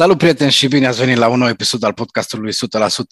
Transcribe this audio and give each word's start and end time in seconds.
Salut 0.00 0.18
prieteni 0.18 0.50
și 0.50 0.68
bine 0.68 0.86
ați 0.86 0.98
venit 0.98 1.16
la 1.16 1.28
un 1.28 1.38
nou 1.38 1.48
episod 1.48 1.82
al 1.82 1.92
podcastului 1.92 2.52
100% 2.52 2.54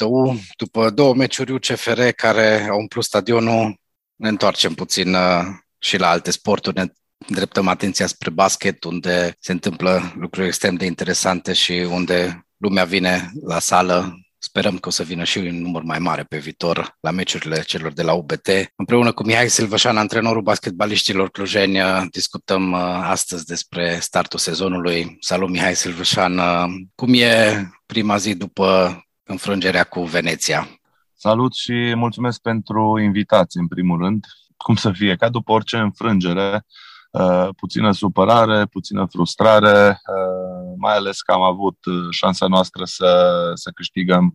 U. 0.07 0.41
După 0.57 0.91
două 0.91 1.15
meciuri 1.15 1.53
UCFR 1.53 2.01
care 2.17 2.67
au 2.71 2.79
umplut 2.79 3.05
stadionul, 3.05 3.81
ne 4.17 4.29
întoarcem 4.29 4.75
puțin 4.75 5.15
uh, 5.15 5.45
și 5.79 5.97
la 5.97 6.09
alte 6.09 6.31
sporturi, 6.31 6.77
ne 6.77 6.87
dreptăm 7.27 7.69
atenția 7.69 8.07
spre 8.07 8.31
basket, 8.31 8.85
unde 8.85 9.37
se 9.39 9.53
întâmplă 9.53 10.13
lucruri 10.17 10.47
extrem 10.47 10.75
de 10.75 10.85
interesante 10.85 11.53
și 11.53 11.73
unde 11.73 12.47
lumea 12.57 12.85
vine 12.85 13.31
la 13.47 13.59
sală 13.59 14.19
Sperăm 14.41 14.79
că 14.79 14.89
o 14.89 14.91
să 14.91 15.03
vină 15.03 15.25
și 15.25 15.39
un 15.39 15.61
număr 15.61 15.83
mai 15.83 15.99
mare 15.99 16.23
pe 16.23 16.39
viitor 16.39 16.97
la 17.01 17.11
meciurile 17.11 17.63
celor 17.63 17.93
de 17.93 18.03
la 18.03 18.13
UBT. 18.13 18.49
Împreună 18.77 19.13
cu 19.13 19.25
Mihai 19.25 19.49
Silvășan, 19.49 19.97
antrenorul 19.97 20.43
basketbaliștilor 20.43 21.31
clujeni, 21.31 21.79
discutăm 22.11 22.73
uh, 22.73 22.81
astăzi 23.03 23.45
despre 23.45 23.99
startul 24.01 24.39
sezonului. 24.39 25.17
Salut 25.21 25.49
Mihai 25.49 25.75
Silvășan! 25.75 26.39
Uh, 26.39 26.65
cum 26.95 27.15
e 27.15 27.63
prima 27.87 28.17
zi 28.17 28.35
după 28.35 28.99
înfrângerea 29.23 29.85
cu 29.85 30.03
Veneția? 30.03 30.69
Salut 31.15 31.55
și 31.55 31.93
mulțumesc 31.95 32.41
pentru 32.41 32.99
invitație, 33.03 33.61
în 33.61 33.69
primul 33.69 33.99
rând. 33.99 34.25
Cum 34.57 34.75
să 34.75 34.93
fie, 34.93 35.17
ca 35.17 35.29
după 35.29 35.53
orice 35.53 35.77
înfrângere, 35.77 36.65
Uh, 37.11 37.49
puțină 37.57 37.93
supărare, 37.93 38.65
puțină 38.67 39.07
frustrare, 39.11 39.89
uh, 39.89 40.38
mai 40.79 40.95
ales 40.95 41.21
că 41.21 41.33
am 41.33 41.43
avut 41.43 41.85
uh, 41.85 42.07
șansa 42.11 42.47
noastră 42.47 42.85
să, 42.85 43.41
să 43.55 43.71
câștigăm 43.75 44.35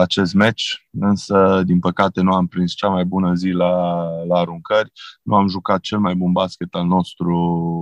acest 0.00 0.34
meci, 0.34 0.88
însă, 0.90 1.62
din 1.64 1.78
păcate, 1.78 2.20
nu 2.20 2.32
am 2.32 2.46
prins 2.46 2.72
cea 2.72 2.88
mai 2.88 3.04
bună 3.04 3.34
zi 3.34 3.48
la, 3.48 4.02
la 4.28 4.38
aruncări, 4.38 4.92
nu 5.22 5.34
am 5.34 5.48
jucat 5.48 5.80
cel 5.80 5.98
mai 5.98 6.14
bun 6.14 6.32
basket 6.32 6.74
al 6.74 6.86
nostru, 6.86 7.36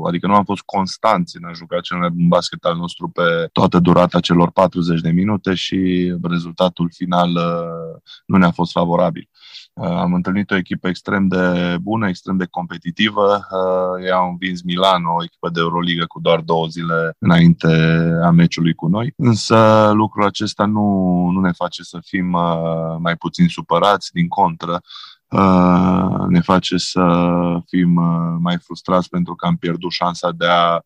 adică 0.09 0.27
nu 0.27 0.35
am 0.35 0.45
fost 0.45 0.63
constanți 0.63 1.37
în 1.37 1.45
a 1.45 1.53
juca 1.53 1.81
cel 1.81 1.99
mai 1.99 2.11
bun 2.11 2.29
basket 2.29 2.65
al 2.65 2.77
nostru 2.77 3.09
pe 3.09 3.49
toată 3.53 3.79
durata 3.79 4.21
celor 4.21 4.51
40 4.51 5.01
de 5.01 5.11
minute 5.11 5.55
și 5.55 6.13
rezultatul 6.23 6.91
final 6.97 7.31
nu 8.27 8.37
ne-a 8.37 8.51
fost 8.51 8.73
favorabil. 8.73 9.29
Uh, 9.73 9.87
am 9.87 10.15
întâlnit 10.15 10.51
o 10.51 10.57
echipă 10.57 10.88
extrem 10.88 11.29
de 11.29 11.76
bună, 11.80 12.09
extrem 12.09 12.37
de 12.37 12.46
competitivă. 12.51 13.46
Uh, 13.51 14.04
ei 14.04 14.10
au 14.10 14.29
învins 14.29 14.62
Milan, 14.62 15.04
o 15.04 15.23
echipă 15.23 15.51
de 15.51 15.60
Euroliga 15.60 16.04
cu 16.04 16.21
doar 16.21 16.40
două 16.40 16.66
zile 16.66 17.15
înainte 17.18 17.66
a 18.23 18.30
meciului 18.30 18.74
cu 18.74 18.87
noi. 18.87 19.12
Însă 19.16 19.90
lucrul 19.95 20.24
acesta 20.24 20.65
nu, 20.65 21.29
nu 21.32 21.40
ne 21.40 21.52
face 21.52 21.82
să 21.82 21.99
fim 22.04 22.32
uh, 22.32 22.96
mai 22.99 23.16
puțin 23.16 23.49
supărați, 23.49 24.12
din 24.12 24.29
contră 24.29 24.80
ne 26.29 26.40
face 26.40 26.77
să 26.77 27.02
fim 27.66 27.90
mai 28.40 28.59
frustrați 28.59 29.09
pentru 29.09 29.34
că 29.34 29.46
am 29.46 29.57
pierdut 29.57 29.90
șansa 29.90 30.30
de 30.30 30.46
a 30.46 30.80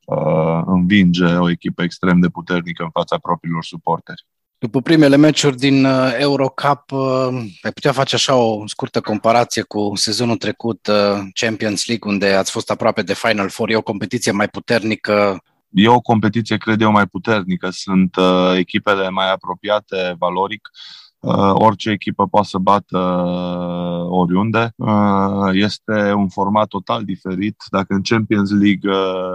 învinge 0.65 1.35
o 1.35 1.51
echipă 1.51 1.83
extrem 1.83 2.21
de 2.21 2.29
puternică 2.29 2.83
în 2.83 2.91
fața 2.91 3.19
propriilor 3.19 3.65
suporteri. 3.65 4.27
După 4.65 4.81
primele 4.81 5.17
meciuri 5.17 5.57
din 5.57 5.85
uh, 5.85 6.17
Eurocup, 6.19 6.91
uh, 6.91 7.29
ai 7.63 7.73
putea 7.75 7.93
face 7.93 8.15
așa 8.15 8.35
o 8.35 8.67
scurtă 8.67 9.01
comparație 9.01 9.63
cu 9.63 9.93
sezonul 9.95 10.37
trecut 10.37 10.87
uh, 10.87 11.23
Champions 11.35 11.87
League, 11.87 12.13
unde 12.13 12.35
ați 12.35 12.51
fost 12.51 12.71
aproape 12.71 13.03
de 13.03 13.15
Final 13.15 13.49
Four. 13.49 13.71
E 13.71 13.77
o 13.77 13.83
competiție 13.83 14.33
mai 14.33 14.49
puternică? 14.49 15.43
E 15.71 15.89
o 15.89 16.01
competiție, 16.01 16.57
cred 16.57 16.81
eu, 16.81 16.91
mai 16.91 17.07
puternică. 17.07 17.71
Sunt 17.71 18.17
echipele 18.57 19.09
mai 19.09 19.33
apropiate 19.33 20.15
valoric. 20.19 20.71
Uh, 20.73 21.04
orice 21.53 21.91
echipă 21.91 22.27
poate 22.27 22.47
să 22.47 22.59
bată 22.59 22.99
uh, 22.99 24.07
oriunde. 24.09 24.73
Uh, 24.77 25.51
este 25.53 26.13
un 26.13 26.29
format 26.29 26.67
total 26.67 27.05
diferit. 27.05 27.57
Dacă 27.71 27.95
în 27.95 28.03
Champions 28.03 28.51
League 28.51 28.91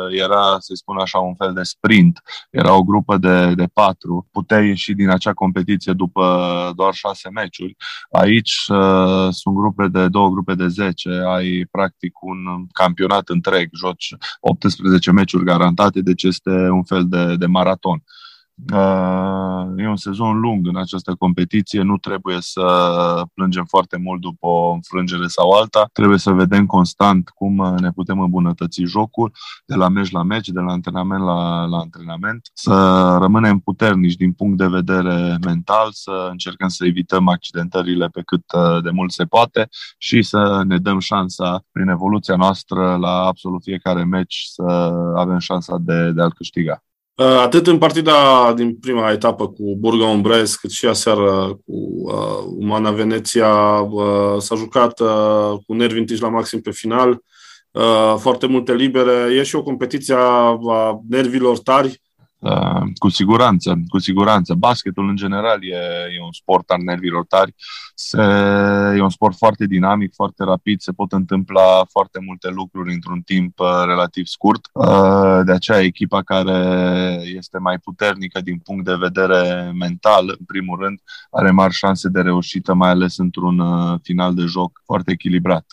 era, 0.10 0.56
să 0.60 0.74
spun 0.74 0.98
așa, 0.98 1.20
un 1.20 1.36
fel 1.36 1.54
de 1.54 1.64
sprint, 1.64 2.22
era 2.50 2.76
o 2.76 2.84
grupă 2.84 3.18
de, 3.18 3.54
de 3.54 3.66
patru, 3.74 4.28
puteai 4.32 4.68
ieși 4.68 4.94
din 4.94 5.10
acea 5.10 5.34
competiție 5.34 5.94
după 5.94 6.24
doar 6.76 6.94
șase 6.94 7.30
meciuri. 7.30 7.76
Aici 8.12 8.54
sunt 9.30 9.56
grupe 9.56 9.88
de 9.88 10.08
două 10.08 10.30
grupe 10.30 10.54
de 10.54 10.68
zece, 10.68 11.10
ai 11.28 11.68
practic 11.72 12.22
un 12.22 12.66
campionat 12.72 13.30
întreg, 13.30 13.70
joci 13.76 14.16
18 14.40 15.12
meciuri 15.12 15.44
garantate, 15.44 16.02
deci 16.02 16.24
este 16.24 16.50
un 16.50 16.84
fel 16.84 17.08
de, 17.08 17.36
de 17.36 17.46
maraton. 17.46 18.04
Uh, 18.74 19.84
e 19.84 19.88
un 19.88 19.96
sezon 19.96 20.40
lung 20.40 20.68
în 20.68 20.78
această 20.78 21.16
competiție, 21.16 21.82
nu 21.82 21.98
trebuie 21.98 22.38
să 22.40 22.64
plângem 23.34 23.66
foarte 23.66 23.98
mult 23.98 24.22
după 24.22 24.48
o 24.48 24.72
înfrângere 24.72 25.28
sau 25.28 25.50
alta, 25.50 25.90
trebuie 25.94 26.18
să 26.18 26.32
vedem 26.32 26.66
constant 26.66 27.30
cum 27.30 27.76
ne 27.80 27.92
putem 27.92 28.20
îmbunătăți 28.20 28.82
jocul 28.82 29.32
de 29.66 29.76
la 29.76 29.90
meci 29.90 30.12
la 30.12 30.24
meci, 30.24 30.48
de 30.48 30.60
la 30.60 30.72
antrenament 30.72 31.24
la, 31.24 31.66
la 31.66 31.78
antrenament, 31.78 32.50
să 32.54 33.18
rămânem 33.20 33.60
puternici 33.60 34.16
din 34.16 34.34
punct 34.34 34.58
de 34.58 34.68
vedere 34.68 35.38
mental, 35.46 35.88
să 35.92 36.28
încercăm 36.32 36.68
să 36.68 36.86
evităm 36.86 37.28
accidentările 37.28 38.08
pe 38.08 38.22
cât 38.26 38.44
uh, 38.56 38.84
de 38.84 38.90
mult 38.90 39.12
se 39.12 39.26
poate 39.26 39.68
și 39.98 40.22
să 40.22 40.64
ne 40.68 40.78
dăm 40.78 41.00
șansa 41.00 41.64
prin 41.72 41.88
evoluția 41.88 42.36
noastră 42.36 42.96
la 42.96 43.26
absolut 43.26 43.64
fiecare 43.64 44.04
meci 44.04 44.44
să 44.50 44.64
avem 45.16 45.38
șansa 45.38 45.78
de, 45.80 46.12
de 46.12 46.22
a-l 46.22 46.34
câștiga. 46.34 46.84
Uh, 47.20 47.26
atât 47.26 47.68
în 47.68 47.78
partida 47.78 48.54
din 48.56 48.76
prima 48.76 49.12
etapă 49.12 49.48
cu 49.48 49.76
Burga 49.78 50.06
Umbrez, 50.06 50.56
cât 50.56 50.72
și 50.72 50.86
aseară 50.86 51.60
cu 51.66 51.74
uh, 52.04 52.44
Umana 52.58 52.92
Veneția, 52.92 53.80
uh, 53.80 54.36
s-a 54.38 54.56
jucat 54.56 55.00
uh, 55.00 55.54
cu 55.68 55.74
nervi 55.74 56.00
întiși 56.00 56.22
la 56.22 56.30
maxim 56.30 56.62
pe 56.62 56.72
final, 56.72 57.24
uh, 57.72 58.16
foarte 58.18 58.48
multe 58.48 58.74
libere. 58.74 59.34
E 59.34 59.44
și 59.44 59.56
o 59.56 59.64
competiție 59.64 60.16
a 60.18 60.60
nervilor 61.10 61.60
tari, 61.60 62.02
Uh, 62.40 62.82
cu 62.98 63.10
siguranță, 63.10 63.80
cu 63.88 63.98
siguranță. 63.98 64.54
Basketul, 64.54 65.10
în 65.10 65.16
general, 65.16 65.64
e, 65.64 65.76
e 66.18 66.24
un 66.24 66.32
sport 66.32 66.70
al 66.70 66.82
nervilor 66.84 67.26
tari. 67.26 67.56
Se, 67.96 68.22
e 68.96 69.02
un 69.02 69.10
sport 69.10 69.36
foarte 69.38 69.66
dinamic, 69.66 70.14
foarte 70.14 70.44
rapid, 70.44 70.80
se 70.80 70.92
pot 70.92 71.12
întâmpla 71.12 71.86
foarte 71.90 72.20
multe 72.26 72.50
lucruri 72.50 72.94
într-un 72.94 73.22
timp 73.22 73.60
uh, 73.60 73.68
relativ 73.86 74.26
scurt. 74.26 74.70
Uh, 74.74 75.40
de 75.46 75.52
aceea, 75.52 75.80
echipa 75.80 76.22
care 76.22 76.60
este 77.24 77.58
mai 77.58 77.78
puternică 77.80 78.42
din 78.42 78.58
punct 78.58 78.86
de 78.86 78.96
vedere 78.96 79.72
mental, 79.80 80.36
în 80.40 80.46
primul 80.46 80.80
rând, 80.80 81.00
are 81.32 81.52
mari 81.52 81.74
șanse 81.74 82.10
de 82.10 82.22
reușită, 82.22 82.74
mai 82.74 82.90
ales 82.90 83.18
într-un 83.18 83.64
final 84.04 84.34
de 84.34 84.44
joc 84.44 84.82
foarte 84.86 85.12
echilibrat. 85.12 85.66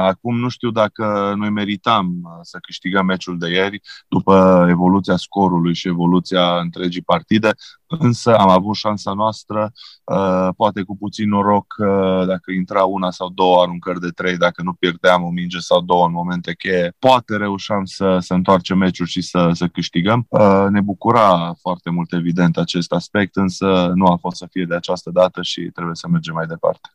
Acum, 0.00 0.38
nu 0.38 0.48
știu 0.48 0.70
dacă 0.70 1.34
noi 1.36 1.50
meritam 1.50 2.08
să 2.42 2.58
câștigăm 2.60 3.06
meciul 3.06 3.38
de 3.38 3.48
ieri, 3.50 3.80
după 4.08 4.66
evoluția 4.68 5.16
scorului 5.16 5.74
și 5.74 5.88
evoluția 5.98 6.58
întregii 6.60 7.02
partide, 7.02 7.50
însă 7.86 8.36
am 8.36 8.48
avut 8.48 8.74
șansa 8.74 9.12
noastră, 9.12 9.72
uh, 10.04 10.48
poate 10.56 10.82
cu 10.82 10.96
puțin 10.96 11.28
noroc, 11.28 11.74
uh, 11.78 12.26
dacă 12.26 12.52
intra 12.52 12.84
una 12.84 13.10
sau 13.10 13.28
două 13.28 13.62
aruncări 13.62 14.00
de 14.00 14.08
trei, 14.08 14.36
dacă 14.36 14.62
nu 14.62 14.72
pierdeam 14.72 15.22
o 15.22 15.30
minge 15.30 15.58
sau 15.58 15.80
două 15.80 16.06
în 16.06 16.12
momente 16.12 16.54
cheie, 16.54 16.94
poate 16.98 17.36
reușeam 17.36 17.84
să, 17.84 18.18
să 18.20 18.34
întoarcem 18.34 18.78
meciul 18.78 19.06
și 19.06 19.20
să, 19.20 19.50
să 19.52 19.66
câștigăm. 19.66 20.26
Uh, 20.28 20.66
ne 20.70 20.80
bucura 20.80 21.54
foarte 21.60 21.90
mult, 21.90 22.12
evident, 22.12 22.56
acest 22.56 22.92
aspect, 22.92 23.36
însă 23.36 23.92
nu 23.94 24.06
a 24.06 24.16
fost 24.16 24.36
să 24.36 24.46
fie 24.50 24.64
de 24.64 24.74
această 24.74 25.10
dată 25.10 25.42
și 25.42 25.60
trebuie 25.60 25.94
să 25.94 26.08
mergem 26.08 26.34
mai 26.34 26.46
departe. 26.46 26.88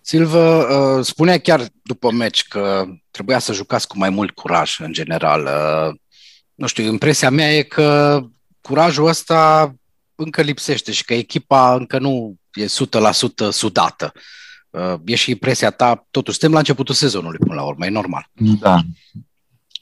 Silvă, 0.00 0.66
spunea 1.02 1.38
chiar 1.38 1.62
după 1.82 2.12
meci 2.12 2.48
că 2.48 2.84
trebuia 3.10 3.38
să 3.38 3.52
jucați 3.52 3.88
cu 3.88 3.98
mai 3.98 4.10
mult 4.10 4.30
curaj 4.30 4.80
în 4.80 4.92
general. 4.92 5.48
Nu 6.54 6.66
știu, 6.66 6.84
impresia 6.84 7.30
mea 7.30 7.56
e 7.56 7.62
că 7.62 8.20
curajul 8.66 9.06
ăsta 9.06 9.74
încă 10.14 10.42
lipsește 10.42 10.92
și 10.92 11.04
că 11.04 11.14
echipa 11.14 11.74
încă 11.74 11.98
nu 11.98 12.36
e 12.52 12.64
100% 12.64 12.68
sudată. 13.50 14.12
Uh, 14.70 14.94
e 15.04 15.14
și 15.14 15.30
impresia 15.30 15.70
ta, 15.70 16.06
totuși 16.10 16.38
suntem 16.38 16.52
la 16.52 16.58
începutul 16.58 16.94
sezonului 16.94 17.38
până 17.38 17.54
la 17.54 17.62
urmă, 17.62 17.86
e 17.86 17.88
normal. 17.88 18.30
Da, 18.60 18.80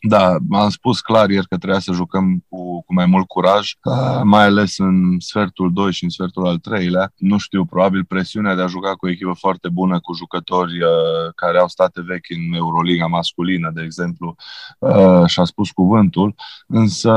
da, 0.07 0.37
am 0.51 0.69
spus 0.69 1.01
clar 1.01 1.31
ieri 1.31 1.49
că 1.49 1.57
trebuia 1.57 1.79
să 1.79 1.93
jucăm 1.93 2.45
cu, 2.49 2.83
cu 2.83 2.95
mai 2.95 3.07
mult 3.07 3.27
curaj, 3.27 3.73
uh, 3.85 4.21
mai 4.23 4.45
ales 4.45 4.79
în 4.79 5.17
sfertul 5.19 5.73
2 5.73 5.93
și 5.93 6.05
în 6.05 6.11
sfertul 6.11 6.47
al 6.47 6.59
treilea. 6.59 7.13
Nu 7.17 7.39
știu, 7.39 7.65
probabil 7.65 8.05
presiunea 8.05 8.55
de 8.55 8.63
a 8.63 8.67
juca 8.67 8.93
cu 8.93 9.07
o 9.07 9.11
echipă 9.11 9.33
foarte 9.39 9.69
bună, 9.69 10.01
cu 10.01 10.15
jucători 10.15 10.83
uh, 10.83 11.33
care 11.35 11.59
au 11.59 11.69
state 11.69 12.03
vechi 12.03 12.31
în 12.31 12.55
Euroliga 12.55 13.07
masculină, 13.07 13.71
de 13.75 13.83
exemplu, 13.83 14.35
uh, 14.79 15.27
și-a 15.27 15.45
spus 15.45 15.71
cuvântul, 15.71 16.35
însă 16.67 17.13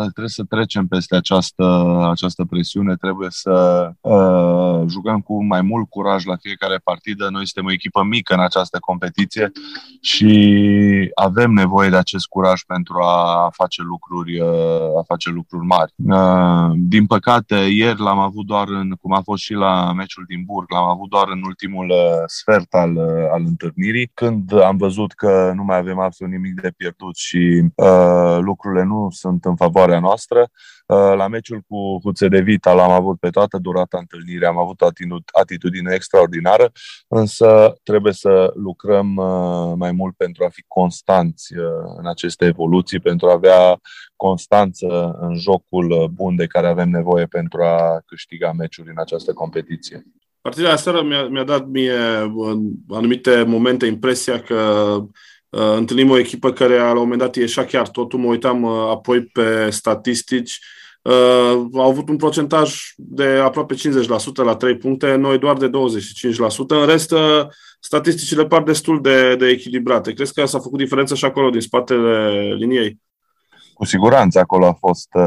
trebuie 0.00 0.28
să 0.28 0.44
trecem 0.48 0.86
peste 0.86 1.16
această, 1.16 1.98
această 2.10 2.44
presiune, 2.44 2.96
trebuie 2.96 3.28
să 3.30 3.88
uh, 4.00 4.82
jucăm 4.88 5.20
cu 5.20 5.44
mai 5.44 5.62
mult 5.62 5.88
curaj 5.88 6.24
la 6.24 6.36
fiecare 6.36 6.80
partidă. 6.84 7.28
Noi 7.30 7.46
suntem 7.46 7.70
o 7.70 7.72
echipă 7.72 8.02
mică 8.02 8.34
în 8.34 8.40
această 8.40 8.78
competiție 8.80 9.52
și 10.00 11.10
avem 11.14 11.50
nevoie 11.50 11.90
de 11.90 11.96
acest 11.96 12.26
curaj 12.28 12.60
pentru 12.66 12.98
a 13.00 13.48
face 13.52 13.82
lucruri, 13.82 14.40
uh, 14.40 14.98
a 14.98 15.02
face 15.06 15.30
lucruri 15.30 15.66
mari. 15.66 15.92
Uh, 15.96 16.76
din 16.76 17.06
păcate, 17.06 17.54
ieri 17.54 18.00
l-am 18.00 18.18
avut 18.18 18.46
doar 18.46 18.68
în, 18.68 18.90
cum 19.00 19.12
a 19.12 19.20
fost 19.24 19.42
și 19.42 19.52
la 19.52 19.92
meciul 19.92 20.24
din 20.28 20.42
Burg, 20.46 20.70
l-am 20.70 20.88
avut 20.88 21.08
doar 21.08 21.28
în 21.28 21.42
ultimul 21.44 21.90
uh, 21.90 22.22
sfert 22.26 22.74
al, 22.74 22.98
al 23.32 23.42
întâlnirii, 23.46 24.10
când 24.14 24.62
am 24.62 24.76
văzut 24.76 25.12
că 25.12 25.52
nu 25.54 25.64
mai 25.64 25.76
avem 25.76 25.98
absolut 25.98 26.32
nimic 26.32 26.60
de 26.60 26.72
pierdut 26.76 27.16
și 27.16 27.64
uh, 27.74 28.38
lucrurile 28.40 28.84
nu 28.84 29.08
sunt 29.10 29.44
în 29.44 29.56
favoarea 29.56 30.00
noastră. 30.00 30.48
Uh, 30.88 31.14
la 31.16 31.28
meciul 31.28 31.60
cu, 31.68 31.98
cu 31.98 32.10
Vita 32.42 32.72
l-am 32.72 32.90
avut 32.90 33.18
pe 33.18 33.30
toată 33.30 33.58
durata 33.58 33.98
întâlnirii, 33.98 34.46
am 34.46 34.58
avut 34.58 34.80
o 34.80 34.86
atitudine 35.32 35.94
extraordinară, 35.94 36.72
însă 37.08 37.78
trebuie 37.82 38.12
să 38.12 38.52
lucrăm 38.54 39.16
uh, 39.16 39.72
mai 39.76 39.92
mult 39.92 40.16
pentru 40.16 40.44
a 40.44 40.48
fi 40.48 40.64
constanți 40.66 41.52
în 41.96 42.06
aceste 42.06 42.44
evoluții, 42.44 43.00
pentru 43.00 43.28
a 43.28 43.32
avea 43.32 43.80
constanță 44.16 45.16
în 45.20 45.34
jocul 45.38 46.10
bun 46.14 46.36
de 46.36 46.46
care 46.46 46.66
avem 46.66 46.88
nevoie 46.88 47.26
pentru 47.26 47.62
a 47.62 48.02
câștiga 48.06 48.52
meciuri 48.52 48.90
în 48.90 48.98
această 48.98 49.32
competiție. 49.32 50.02
Partida 50.40 50.72
aseară 50.72 51.02
mi-a, 51.02 51.26
mi-a 51.26 51.44
dat 51.44 51.66
mie 51.66 51.98
în 52.36 52.70
anumite 52.88 53.42
momente 53.42 53.86
impresia 53.86 54.40
că 54.40 54.54
uh, 54.54 55.04
întâlnim 55.50 56.10
o 56.10 56.18
echipă 56.18 56.52
care 56.52 56.76
la 56.76 56.90
un 56.90 56.98
moment 56.98 57.20
dat 57.20 57.36
ieșea 57.36 57.64
chiar 57.64 57.88
totul. 57.88 58.18
Mă 58.18 58.26
uitam 58.26 58.62
uh, 58.62 58.88
apoi 58.90 59.22
pe 59.22 59.70
statistici. 59.70 60.58
Uh, 61.02 61.68
au 61.74 61.88
avut 61.88 62.08
un 62.08 62.16
procentaj 62.16 62.74
de 62.96 63.26
aproape 63.26 63.74
50% 63.74 63.78
la 64.34 64.56
3 64.56 64.76
puncte, 64.76 65.14
noi 65.14 65.38
doar 65.38 65.56
de 65.56 65.68
25%. 65.68 65.70
În 66.68 66.86
rest, 66.86 67.10
uh, 67.10 67.46
statisticile 67.80 68.46
par 68.46 68.62
destul 68.62 69.02
de, 69.02 69.36
de 69.36 69.48
echilibrate. 69.48 70.12
Crezi 70.12 70.32
că 70.32 70.44
s-a 70.44 70.58
făcut 70.58 70.78
diferență 70.78 71.14
și 71.14 71.24
acolo, 71.24 71.50
din 71.50 71.60
spatele 71.60 72.54
liniei? 72.54 73.00
Cu 73.74 73.84
siguranță 73.84 74.38
acolo 74.38 74.66
a 74.66 74.72
fost 74.72 75.08
uh, 75.12 75.24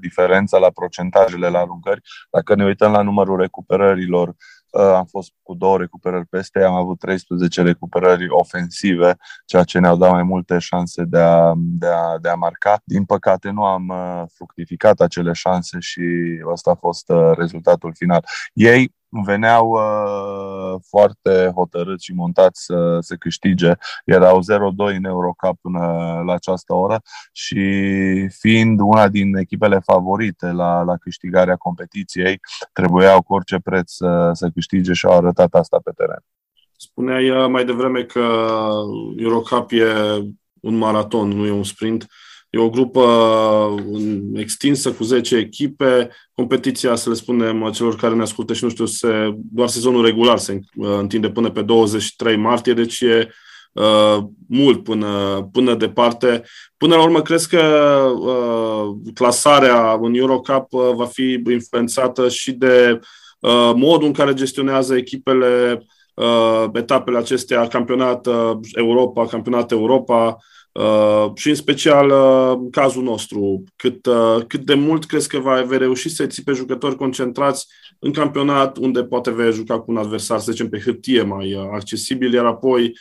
diferența 0.00 0.58
la 0.58 0.70
procentajele 0.70 1.48
la 1.48 1.58
aruncări. 1.58 2.00
Dacă 2.30 2.54
ne 2.54 2.64
uităm 2.64 2.92
la 2.92 3.02
numărul 3.02 3.38
recuperărilor, 3.40 4.28
uh, 4.28 4.34
am 4.78 5.04
fost 5.04 5.32
cu 5.42 5.54
două 5.54 5.78
recuperări 5.78 6.26
peste, 6.26 6.62
am 6.62 6.74
avut 6.74 6.98
13 6.98 7.62
recuperări 7.62 8.28
ofensive, 8.28 9.16
ceea 9.46 9.62
ce 9.62 9.78
ne-au 9.78 9.96
dat 9.96 10.10
mai 10.10 10.22
multe 10.22 10.58
șanse 10.58 11.04
de 11.04 11.18
a, 11.18 11.52
de 11.56 11.86
a, 11.86 12.18
de 12.20 12.28
a 12.28 12.34
marca. 12.34 12.80
Din 12.84 13.04
păcate 13.04 13.50
nu 13.50 13.64
am 13.64 13.88
uh, 13.88 14.22
fructificat 14.34 15.00
acele 15.00 15.32
șanse 15.32 15.76
și 15.80 16.02
ăsta 16.52 16.70
a 16.70 16.74
fost 16.74 17.10
uh, 17.10 17.30
rezultatul 17.36 17.92
final. 17.94 18.24
Ei 18.52 18.94
veneau 19.22 19.70
uh, 19.70 20.80
foarte 20.88 21.52
hotărâți 21.54 22.04
și 22.04 22.14
montați 22.14 22.64
să 22.64 22.98
se 23.00 23.16
câștige. 23.16 23.72
Erau 24.04 24.40
0-2 24.40 24.96
în 24.96 25.04
Eurocup 25.04 25.58
până 25.60 25.80
la 26.26 26.32
această 26.32 26.74
oră 26.74 27.00
și 27.32 27.64
fiind 28.28 28.80
una 28.80 29.08
din 29.08 29.36
echipele 29.36 29.78
favorite 29.84 30.52
la, 30.52 30.82
la 30.82 30.96
câștigarea 30.96 31.56
competiției, 31.56 32.40
trebuiau 32.72 33.22
cu 33.22 33.34
orice 33.34 33.58
preț 33.64 33.92
să, 33.92 34.30
să 34.32 34.48
câștige 34.54 34.92
și 34.92 35.06
au 35.06 35.16
arătat 35.16 35.54
asta 35.54 35.80
pe 35.84 35.90
teren. 35.96 36.24
Spuneai 36.76 37.30
uh, 37.30 37.48
mai 37.48 37.64
devreme 37.64 38.02
că 38.02 38.26
Eurocup 39.16 39.70
e 39.70 39.84
un 40.60 40.76
maraton, 40.76 41.28
nu 41.28 41.46
e 41.46 41.50
un 41.50 41.64
sprint. 41.64 42.06
E 42.54 42.58
o 42.58 42.70
grupă 42.70 43.00
uh, 43.00 44.18
extinsă 44.34 44.92
cu 44.92 45.04
10 45.04 45.36
echipe. 45.36 46.10
Competiția, 46.34 46.94
să 46.94 47.08
le 47.08 47.14
spunem 47.14 47.70
celor 47.72 47.96
care 47.96 48.14
ne 48.14 48.22
ascultă 48.22 48.52
și 48.52 48.64
nu 48.64 48.70
știu, 48.70 48.86
se, 48.86 49.34
doar 49.52 49.68
sezonul 49.68 50.04
regular 50.04 50.38
se 50.38 50.60
uh, 50.76 50.96
întinde 50.98 51.30
până 51.30 51.50
pe 51.50 51.62
23 51.62 52.36
martie, 52.36 52.72
deci 52.72 53.00
e 53.00 53.28
uh, 53.72 54.18
mult 54.48 54.82
până, 54.82 55.08
până 55.52 55.74
departe. 55.74 56.42
Până 56.76 56.94
la 56.94 57.02
urmă, 57.02 57.22
crezi 57.22 57.48
că 57.48 57.62
uh, 58.18 59.12
clasarea 59.14 59.98
în 60.02 60.14
Eurocup 60.14 60.72
uh, 60.72 60.90
va 60.94 61.06
fi 61.06 61.42
influențată 61.50 62.28
și 62.28 62.52
de 62.52 63.00
uh, 63.40 63.72
modul 63.76 64.06
în 64.06 64.12
care 64.12 64.34
gestionează 64.34 64.96
echipele 64.96 65.84
uh, 66.14 66.64
etapele 66.72 67.18
acestea, 67.18 67.66
campionat 67.66 68.26
uh, 68.26 68.52
Europa, 68.74 69.26
campionat 69.26 69.70
Europa, 69.70 70.38
Uh, 70.80 71.30
și 71.34 71.48
în 71.48 71.54
special 71.54 72.10
uh, 72.10 72.68
cazul 72.70 73.02
nostru, 73.02 73.64
cât, 73.76 74.06
uh, 74.06 74.44
cât 74.46 74.60
de 74.64 74.74
mult 74.74 75.04
crezi 75.04 75.28
că 75.28 75.38
va 75.38 75.62
vei 75.62 75.78
reuși 75.78 76.08
să 76.08 76.26
ții 76.26 76.42
pe 76.42 76.52
jucători 76.52 76.96
concentrați 76.96 77.66
în 77.98 78.12
campionat, 78.12 78.76
unde 78.76 79.04
poate 79.04 79.30
vei 79.30 79.52
juca 79.52 79.80
cu 79.80 79.90
un 79.90 79.96
adversar, 79.96 80.38
să 80.38 80.50
zicem, 80.50 80.68
pe 80.68 80.80
hârtie 80.80 81.22
mai 81.22 81.54
uh, 81.54 81.68
accesibil, 81.72 82.32
iar 82.32 82.44
apoi 82.44 82.92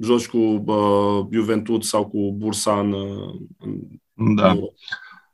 joci 0.00 0.28
cu 0.28 0.38
uh, 0.66 1.26
Juventus 1.30 1.88
sau 1.88 2.06
cu 2.06 2.32
Bursa 2.32 2.78
în, 2.78 2.92
uh, 2.92 3.34
în 4.14 4.34
Da. 4.34 4.56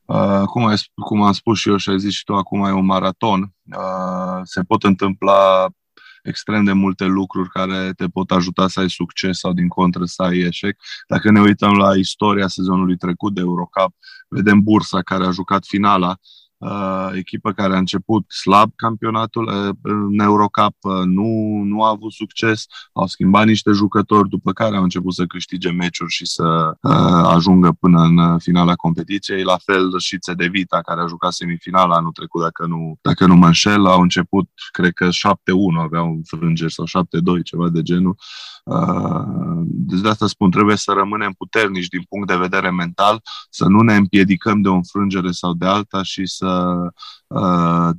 Uh, 0.05 0.43
cum, 0.45 0.65
ai, 0.65 0.75
cum 1.05 1.21
am 1.21 1.31
spus 1.31 1.59
și 1.59 1.69
eu 1.69 1.77
și 1.77 1.89
ai 1.89 1.99
zis 1.99 2.13
și 2.13 2.23
tu, 2.23 2.35
acum 2.35 2.63
e 2.63 2.71
un 2.71 2.85
maraton. 2.85 3.53
Uh, 3.77 4.39
se 4.43 4.61
pot 4.61 4.83
întâmpla 4.83 5.69
extrem 6.23 6.63
de 6.63 6.71
multe 6.71 7.05
lucruri 7.05 7.49
care 7.49 7.93
te 7.93 8.07
pot 8.07 8.31
ajuta 8.31 8.67
să 8.67 8.79
ai 8.79 8.89
succes 8.89 9.39
sau 9.39 9.53
din 9.53 9.67
contră 9.67 10.05
să 10.05 10.21
ai 10.21 10.37
eșec. 10.37 10.79
Dacă 11.07 11.31
ne 11.31 11.41
uităm 11.41 11.73
la 11.73 11.95
istoria 11.95 12.47
sezonului 12.47 12.97
trecut 12.97 13.33
de 13.33 13.41
Eurocup, 13.41 13.95
vedem 14.27 14.59
Bursa 14.61 15.01
care 15.01 15.25
a 15.25 15.31
jucat 15.31 15.65
finala 15.65 16.09
uh, 16.09 16.40
echipă 17.13 17.51
care 17.51 17.75
a 17.75 17.77
început 17.77 18.31
slab 18.31 18.71
campionatul 18.75 19.43
uh, 19.43 19.75
în 19.81 20.19
Eurocup, 20.19 20.75
uh, 20.81 21.03
nu, 21.05 21.61
nu 21.63 21.83
a 21.83 21.89
avut 21.89 22.11
succes, 22.11 22.65
au 22.93 23.07
schimbat 23.07 23.45
niște 23.45 23.71
jucători, 23.71 24.29
după 24.29 24.51
care 24.51 24.75
au 24.75 24.83
început 24.83 25.13
să 25.13 25.25
câștige 25.25 25.71
meciuri 25.71 26.11
și 26.11 26.25
să 26.25 26.77
uh, 26.81 27.23
ajungă 27.25 27.71
până 27.79 28.01
în 28.01 28.39
finala 28.39 28.75
competiției. 28.75 29.43
La 29.43 29.57
fel 29.65 29.99
și 29.99 30.17
de 30.35 30.47
Vita, 30.47 30.81
care 30.81 31.01
a 31.01 31.07
jucat 31.07 31.31
semifinala 31.31 31.95
anul 31.95 32.11
trecut, 32.11 32.41
dacă 32.41 32.65
nu, 32.65 32.97
dacă 33.01 33.25
nu 33.25 33.35
mă 33.35 33.45
înșel, 33.45 33.85
au 33.85 34.01
început, 34.01 34.49
cred 34.71 34.93
că 34.93 35.05
7-1 35.07 35.11
aveau 35.83 36.07
înfrângeri 36.07 36.73
sau 36.73 36.85
7-2, 36.85 37.43
ceva 37.43 37.69
de 37.69 37.81
genul. 37.81 38.15
Uh, 38.63 39.61
deci 39.65 39.99
de 39.99 40.09
asta 40.09 40.27
spun, 40.27 40.51
trebuie 40.51 40.75
să 40.75 40.91
rămânem 40.91 41.31
puternici 41.31 41.87
din 41.87 42.01
punct 42.09 42.27
de 42.27 42.35
vedere 42.35 42.71
mental, 42.71 43.21
să 43.49 43.65
nu 43.65 43.81
ne 43.81 43.95
împiedicăm 43.95 44.61
de 44.61 44.67
o 44.67 44.73
înfrângere 44.73 45.31
sau 45.31 45.53
de 45.53 45.65
alta 45.65 46.03
și 46.03 46.25
să 46.25 46.45
uh, 46.45 46.50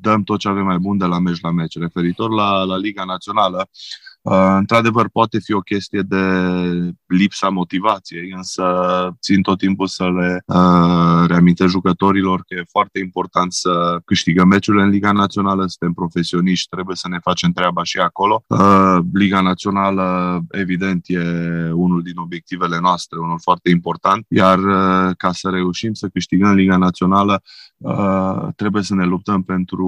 dăm 0.00 0.22
tot 0.22 0.38
ce 0.38 0.48
avem 0.48 0.64
mai 0.64 0.78
bun 0.78 0.98
de 0.98 1.04
la 1.04 1.18
meci 1.18 1.40
la 1.40 1.50
meci. 1.50 1.78
Referitor 1.78 2.30
la, 2.30 2.62
la 2.62 2.76
Liga 2.76 3.04
Națională, 3.04 3.56
Uh, 3.58 4.11
într-adevăr, 4.58 5.08
poate 5.08 5.38
fi 5.38 5.52
o 5.52 5.60
chestie 5.60 6.00
de 6.00 6.22
lipsa 7.06 7.48
motivației, 7.48 8.32
însă 8.36 8.64
țin 9.20 9.42
tot 9.42 9.58
timpul 9.58 9.86
să 9.86 10.10
le 10.10 10.42
uh, 10.46 11.26
reamintesc 11.26 11.70
jucătorilor 11.70 12.42
că 12.46 12.54
e 12.54 12.64
foarte 12.70 12.98
important 12.98 13.52
să 13.52 14.00
câștigăm 14.04 14.48
meciurile 14.48 14.82
în 14.82 14.90
Liga 14.90 15.12
Națională, 15.12 15.66
suntem 15.66 15.92
profesioniști, 15.92 16.68
trebuie 16.68 16.96
să 16.96 17.08
ne 17.08 17.18
facem 17.18 17.52
treaba 17.52 17.82
și 17.82 17.98
acolo. 17.98 18.44
Uh, 18.46 18.98
Liga 19.12 19.40
Națională, 19.40 20.40
evident, 20.50 21.04
e 21.06 21.20
unul 21.72 22.02
din 22.02 22.16
obiectivele 22.16 22.78
noastre, 22.80 23.18
unul 23.18 23.38
foarte 23.42 23.70
important, 23.70 24.26
iar 24.28 24.58
uh, 24.58 25.14
ca 25.16 25.32
să 25.32 25.48
reușim 25.48 25.92
să 25.92 26.08
câștigăm 26.08 26.54
Liga 26.54 26.76
Națională, 26.76 27.42
uh, 27.76 28.48
trebuie 28.56 28.82
să 28.82 28.94
ne 28.94 29.04
luptăm 29.04 29.42
pentru 29.42 29.86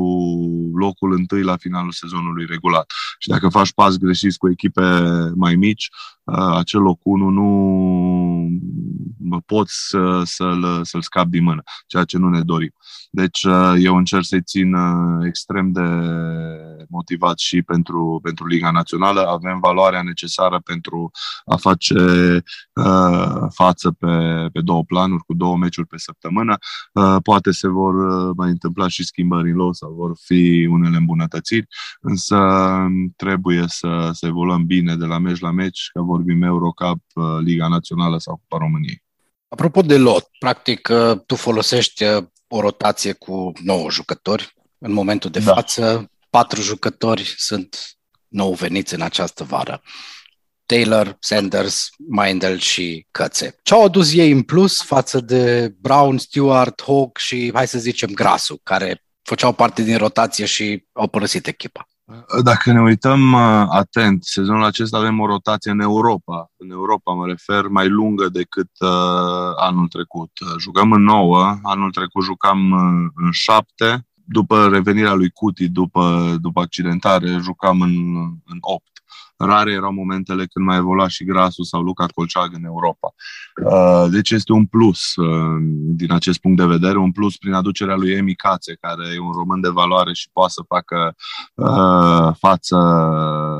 locul 0.75 1.12
întâi 1.12 1.43
la 1.43 1.56
finalul 1.56 1.93
sezonului 1.93 2.46
regulat. 2.48 2.93
Și 3.19 3.29
dacă 3.29 3.48
faci 3.48 3.72
pas 3.72 3.96
greșit 3.96 4.23
exerciți 4.24 4.38
cu 4.38 4.50
echipe 4.50 4.82
mai 5.34 5.54
mici, 5.54 5.88
uh, 6.24 6.56
acel 6.56 6.81
loc 6.81 7.00
1 7.02 7.31
nu 9.19 9.40
poți 9.46 9.72
să, 9.88 10.22
să-l, 10.24 10.81
să-l 10.82 11.02
scap 11.02 11.26
din 11.26 11.43
mână, 11.43 11.62
ceea 11.86 12.04
ce 12.04 12.19
nu 12.19 12.28
ne 12.28 12.40
dorim. 12.40 12.72
Deci 13.10 13.43
uh, 13.43 13.74
eu 13.78 13.96
încerc 13.96 14.24
să-i 14.24 14.43
țin 14.43 14.74
uh, 14.74 15.26
extrem 15.26 15.72
de 15.72 15.81
motivat 16.88 17.38
și 17.38 17.62
pentru, 17.62 18.20
pentru 18.22 18.46
Liga 18.46 18.70
Națională. 18.70 19.20
Avem 19.20 19.58
valoarea 19.60 20.02
necesară 20.02 20.60
pentru 20.64 21.10
a 21.44 21.56
face 21.56 21.94
uh, 22.74 23.46
față 23.50 23.90
pe, 23.90 24.46
pe 24.52 24.60
două 24.60 24.84
planuri, 24.84 25.22
cu 25.22 25.34
două 25.34 25.56
meciuri 25.56 25.86
pe 25.86 25.98
săptămână. 25.98 26.56
Uh, 26.93 27.16
poate 27.22 27.50
se 27.50 27.69
vor 27.69 27.94
mai 28.34 28.48
întâmpla 28.48 28.88
și 28.88 29.04
schimbări 29.04 29.50
în 29.50 29.56
loc 29.56 29.76
sau 29.76 29.93
vor 29.93 30.12
fi 30.24 30.69
unele 30.70 30.96
îmbunătățiri, 30.96 31.66
însă 32.00 32.38
trebuie 33.16 33.64
să, 33.66 34.10
să 34.14 34.26
evoluăm 34.26 34.64
bine 34.64 34.96
de 34.96 35.04
la 35.04 35.18
meci 35.18 35.40
la 35.40 35.50
meci, 35.50 35.88
că 35.92 36.00
vorbim 36.00 36.42
Eurocup, 36.42 37.02
Liga 37.44 37.68
Națională 37.68 38.18
sau 38.18 38.36
Cupa 38.36 38.64
României. 38.64 39.02
Apropo 39.48 39.80
de 39.80 39.96
lot, 39.96 40.28
practic 40.38 40.88
tu 41.26 41.34
folosești 41.34 42.04
o 42.48 42.60
rotație 42.60 43.12
cu 43.12 43.52
9 43.62 43.90
jucători. 43.90 44.54
În 44.78 44.92
momentul 44.92 45.30
de 45.30 45.38
da. 45.38 45.52
față, 45.54 46.10
patru 46.30 46.60
jucători 46.60 47.34
sunt 47.36 47.96
nou 48.28 48.52
veniți 48.52 48.94
în 48.94 49.00
această 49.00 49.44
vară. 49.44 49.82
Taylor, 50.66 51.16
Sanders, 51.20 51.88
Mindel 52.08 52.58
și 52.58 53.06
Cățe. 53.10 53.58
Ce 53.62 53.74
au 53.74 53.84
adus 53.84 54.12
ei 54.12 54.30
în 54.30 54.42
plus 54.42 54.82
față 54.82 55.20
de 55.20 55.74
Brown, 55.78 56.18
Stewart, 56.18 56.82
Hawk 56.86 57.18
și, 57.18 57.50
hai 57.54 57.68
să 57.68 57.78
zicem, 57.78 58.10
Grasu, 58.10 58.60
care 58.62 59.04
făceau 59.22 59.52
parte 59.52 59.82
din 59.82 59.96
rotație 59.96 60.44
și 60.44 60.84
au 60.92 61.08
părăsit 61.08 61.46
echipa? 61.46 61.88
Dacă 62.43 62.73
ne 62.73 62.81
uităm 62.81 63.32
uh, 63.32 63.67
atent, 63.69 64.25
sezonul 64.25 64.65
acesta 64.65 64.96
avem 64.96 65.20
o 65.20 65.27
rotație 65.27 65.70
în 65.70 65.81
Europa. 65.81 66.51
În 66.56 66.70
Europa 66.70 67.13
mă 67.13 67.27
refer 67.27 67.67
mai 67.69 67.89
lungă 67.89 68.29
decât 68.29 68.70
uh, 68.81 69.53
anul 69.56 69.89
trecut. 69.89 70.31
Jucăm 70.58 70.93
în 70.93 71.03
nouă, 71.03 71.58
anul 71.63 71.91
trecut 71.91 72.25
jucam 72.25 72.70
uh, 72.70 73.11
în 73.15 73.31
șapte, 73.31 74.06
după 74.15 74.69
revenirea 74.69 75.15
lui 75.15 75.31
Cuti, 75.31 75.69
după, 75.69 76.34
după 76.41 76.61
accidentare, 76.61 77.39
jucam 77.41 77.81
în, 77.81 78.15
în 78.44 78.58
opt. 78.61 78.94
Rare 79.36 79.72
erau 79.72 79.93
momentele 79.93 80.46
când 80.46 80.67
mai 80.67 80.76
evolua 80.76 81.08
și 81.08 81.24
Grasul 81.24 81.64
sau 81.64 81.82
Luca 81.82 82.06
Colceag 82.14 82.50
în 82.53 82.64
Europa. 82.64 83.14
Uh, 83.64 84.10
deci 84.10 84.31
este 84.31 84.53
un 84.53 84.67
plus 84.67 85.14
uh, 85.17 85.56
din 85.96 86.12
acest 86.12 86.38
punct 86.41 86.58
de 86.58 86.67
vedere, 86.67 86.98
un 86.98 87.12
plus 87.12 87.36
prin 87.36 87.53
aducerea 87.53 87.96
lui 87.96 88.12
Emi 88.12 88.34
Cațe, 88.34 88.76
care 88.81 89.14
e 89.14 89.19
un 89.19 89.32
român 89.32 89.60
de 89.60 89.69
valoare 89.69 90.12
și 90.12 90.31
poate 90.32 90.53
să 90.53 90.62
facă 90.69 91.14
față 92.38 92.79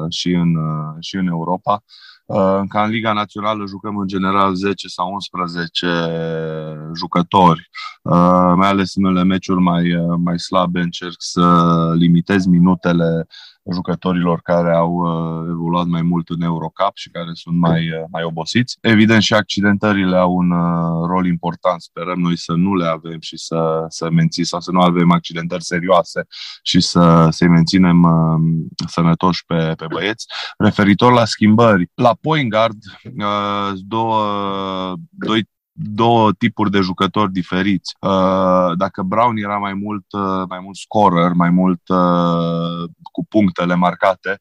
și 0.09 0.31
în, 0.31 0.54
și 1.00 1.16
în 1.16 1.26
Europa. 1.26 1.83
Ca 2.69 2.85
în 2.85 2.90
Liga 2.90 3.12
Națională 3.12 3.64
jucăm 3.66 3.97
în 3.97 4.07
general 4.07 4.54
10 4.54 4.88
sau 4.88 5.12
11 5.12 5.87
jucători, 6.95 7.71
mai 8.54 8.69
ales 8.69 8.95
în 8.95 9.04
unele 9.04 9.25
meciuri 9.25 9.61
mai, 9.61 9.85
mai 10.19 10.38
slabe 10.38 10.81
încerc 10.81 11.14
să 11.19 11.93
limitez 11.97 12.47
minutele 12.47 13.26
jucătorilor 13.73 14.40
care 14.42 14.75
au 14.75 14.92
uh, 14.92 15.47
evoluat 15.50 15.87
mai 15.87 16.02
mult 16.02 16.28
în 16.28 16.42
Eurocup 16.42 16.90
și 16.94 17.11
care 17.11 17.30
sunt 17.33 17.56
mai, 17.56 17.80
uh, 17.80 18.04
mai 18.11 18.23
obosiți. 18.23 18.78
Evident 18.80 19.23
și 19.23 19.35
accidentările 19.35 20.16
au 20.16 20.33
un 20.35 20.50
uh, 20.50 21.06
rol 21.06 21.26
important. 21.26 21.80
Sperăm 21.80 22.18
noi 22.18 22.37
să 22.38 22.52
nu 22.52 22.75
le 22.75 22.87
avem 22.87 23.21
și 23.21 23.37
să, 23.38 23.85
să 23.88 24.11
menții 24.11 24.44
sau 24.44 24.61
să 24.61 24.71
nu 24.71 24.80
avem 24.80 25.11
accidentări 25.11 25.64
serioase 25.64 26.26
și 26.62 26.80
să, 26.80 27.26
să-i 27.30 27.49
menținem 27.49 28.06
sănătoși 28.87 29.44
pe, 29.47 29.73
pe 29.76 29.87
băieți. 29.88 30.26
Referitor 30.59 31.12
la 31.12 31.25
schimbări, 31.25 31.90
la 31.94 32.16
point 32.21 32.50
guard, 32.50 32.78
două, 33.87 34.23
doi 35.11 35.52
două 35.76 36.33
tipuri 36.33 36.71
de 36.71 36.81
jucători 36.81 37.33
diferiți. 37.33 37.97
Uh, 38.00 38.76
dacă 38.76 39.02
Brown 39.02 39.37
era 39.37 39.57
mai 39.57 39.75
mult, 39.75 40.04
uh, 40.12 40.43
mai 40.49 40.59
mult 40.62 40.76
scorer, 40.76 41.33
mai 41.33 41.50
mult 41.50 41.88
uh, 41.88 42.90
cu 43.02 43.26
punctele 43.28 43.75
marcate, 43.75 44.38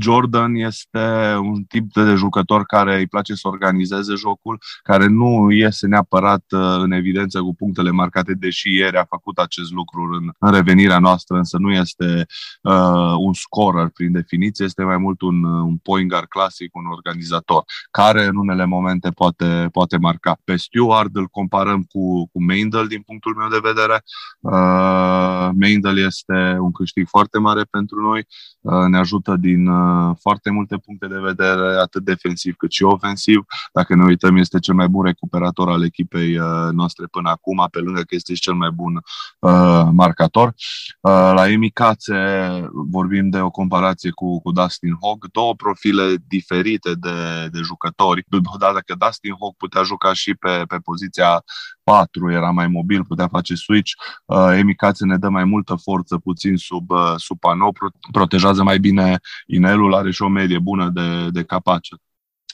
Jordan 0.00 0.54
este 0.54 1.34
un 1.40 1.62
tip 1.62 1.92
de 1.92 2.14
jucător 2.14 2.64
care 2.64 2.96
îi 2.96 3.06
place 3.06 3.34
să 3.34 3.48
organizeze 3.48 4.14
jocul, 4.14 4.58
care 4.82 5.06
nu 5.06 5.50
iese 5.50 5.86
neapărat 5.86 6.44
în 6.78 6.92
evidență 6.92 7.40
cu 7.40 7.54
punctele 7.54 7.90
marcate, 7.90 8.32
deși 8.34 8.74
ieri 8.74 8.96
a 8.96 9.04
făcut 9.04 9.38
acest 9.38 9.70
lucru 9.70 10.02
în, 10.20 10.30
în 10.38 10.52
revenirea 10.52 10.98
noastră, 10.98 11.36
însă 11.36 11.56
nu 11.58 11.70
este 11.70 12.26
uh, 12.62 13.14
un 13.18 13.32
scorer 13.32 13.88
prin 13.88 14.12
definiție, 14.12 14.64
este 14.64 14.82
mai 14.82 14.96
mult 14.98 15.20
un, 15.20 15.44
un 15.44 15.76
point 15.76 16.08
guard 16.08 16.26
clasic, 16.28 16.74
un 16.76 16.86
organizator, 16.86 17.64
care 17.90 18.24
în 18.24 18.36
unele 18.36 18.64
momente 18.64 19.10
poate 19.10 19.37
poate, 19.38 19.68
poate 19.72 19.96
marca. 19.96 20.36
Pe 20.44 20.56
Stewart 20.56 21.10
îl 21.12 21.26
comparăm 21.26 21.82
cu, 21.82 22.26
cu 22.26 22.42
Meindl 22.42 22.82
din 22.82 23.02
punctul 23.02 23.34
meu 23.34 23.48
de 23.48 23.60
vedere. 23.62 24.02
Uh, 24.40 25.48
Meindl 25.54 25.96
este 25.96 26.56
un 26.60 26.72
câștig 26.72 27.08
foarte 27.08 27.38
mare 27.38 27.62
pentru 27.70 28.00
noi, 28.00 28.26
uh, 28.60 28.86
ne 28.88 28.98
ajută 28.98 29.36
din 29.36 29.66
uh, 29.66 30.16
foarte 30.20 30.50
multe 30.50 30.76
puncte 30.76 31.06
de 31.06 31.18
vedere, 31.18 31.76
atât 31.80 32.04
defensiv 32.04 32.54
cât 32.56 32.72
și 32.72 32.82
ofensiv. 32.82 33.44
Dacă 33.72 33.94
ne 33.94 34.04
uităm, 34.04 34.36
este 34.36 34.58
cel 34.58 34.74
mai 34.74 34.88
bun 34.88 35.04
recuperator 35.04 35.68
al 35.68 35.84
echipei 35.84 36.38
uh, 36.38 36.68
noastre 36.72 37.06
până 37.06 37.30
acum, 37.30 37.66
pe 37.70 37.78
lângă 37.78 38.00
că 38.00 38.14
este 38.14 38.34
și 38.34 38.40
cel 38.40 38.54
mai 38.54 38.70
bun 38.70 38.94
uh, 39.38 39.88
marcator. 39.92 40.48
Uh, 41.00 41.32
la 41.34 41.48
Emi 41.48 41.70
Cațe 41.70 42.16
vorbim 42.72 43.28
de 43.28 43.40
o 43.40 43.50
comparație 43.50 44.10
cu, 44.10 44.40
cu 44.40 44.52
Dustin 44.52 44.94
Hogg, 45.00 45.24
două 45.32 45.54
profile 45.54 46.14
diferite 46.28 46.94
de, 46.94 47.48
de 47.50 47.58
jucători. 47.64 48.24
Odată 48.54 48.82
că 48.86 48.94
Dustin 49.28 49.36
Hawk 49.40 49.56
putea 49.56 49.82
juca 49.82 50.12
și 50.12 50.34
pe, 50.34 50.62
pe 50.68 50.76
poziția 50.76 51.44
4, 51.82 52.30
era 52.30 52.50
mai 52.50 52.66
mobil, 52.66 53.04
putea 53.04 53.28
face 53.28 53.54
switch. 53.54 53.90
Uh, 54.24 54.50
Emicație 54.52 55.06
ne 55.06 55.16
dă 55.16 55.28
mai 55.28 55.44
multă 55.44 55.74
forță, 55.74 56.18
puțin 56.18 56.56
sub, 56.56 56.90
uh, 56.90 57.14
sub 57.16 57.38
panou, 57.38 57.72
protejează 58.12 58.62
mai 58.62 58.78
bine 58.78 59.20
inelul, 59.46 59.94
are 59.94 60.10
și 60.10 60.22
o 60.22 60.28
medie 60.28 60.58
bună 60.58 60.88
de, 60.88 61.30
de 61.30 61.42
capace. 61.42 61.94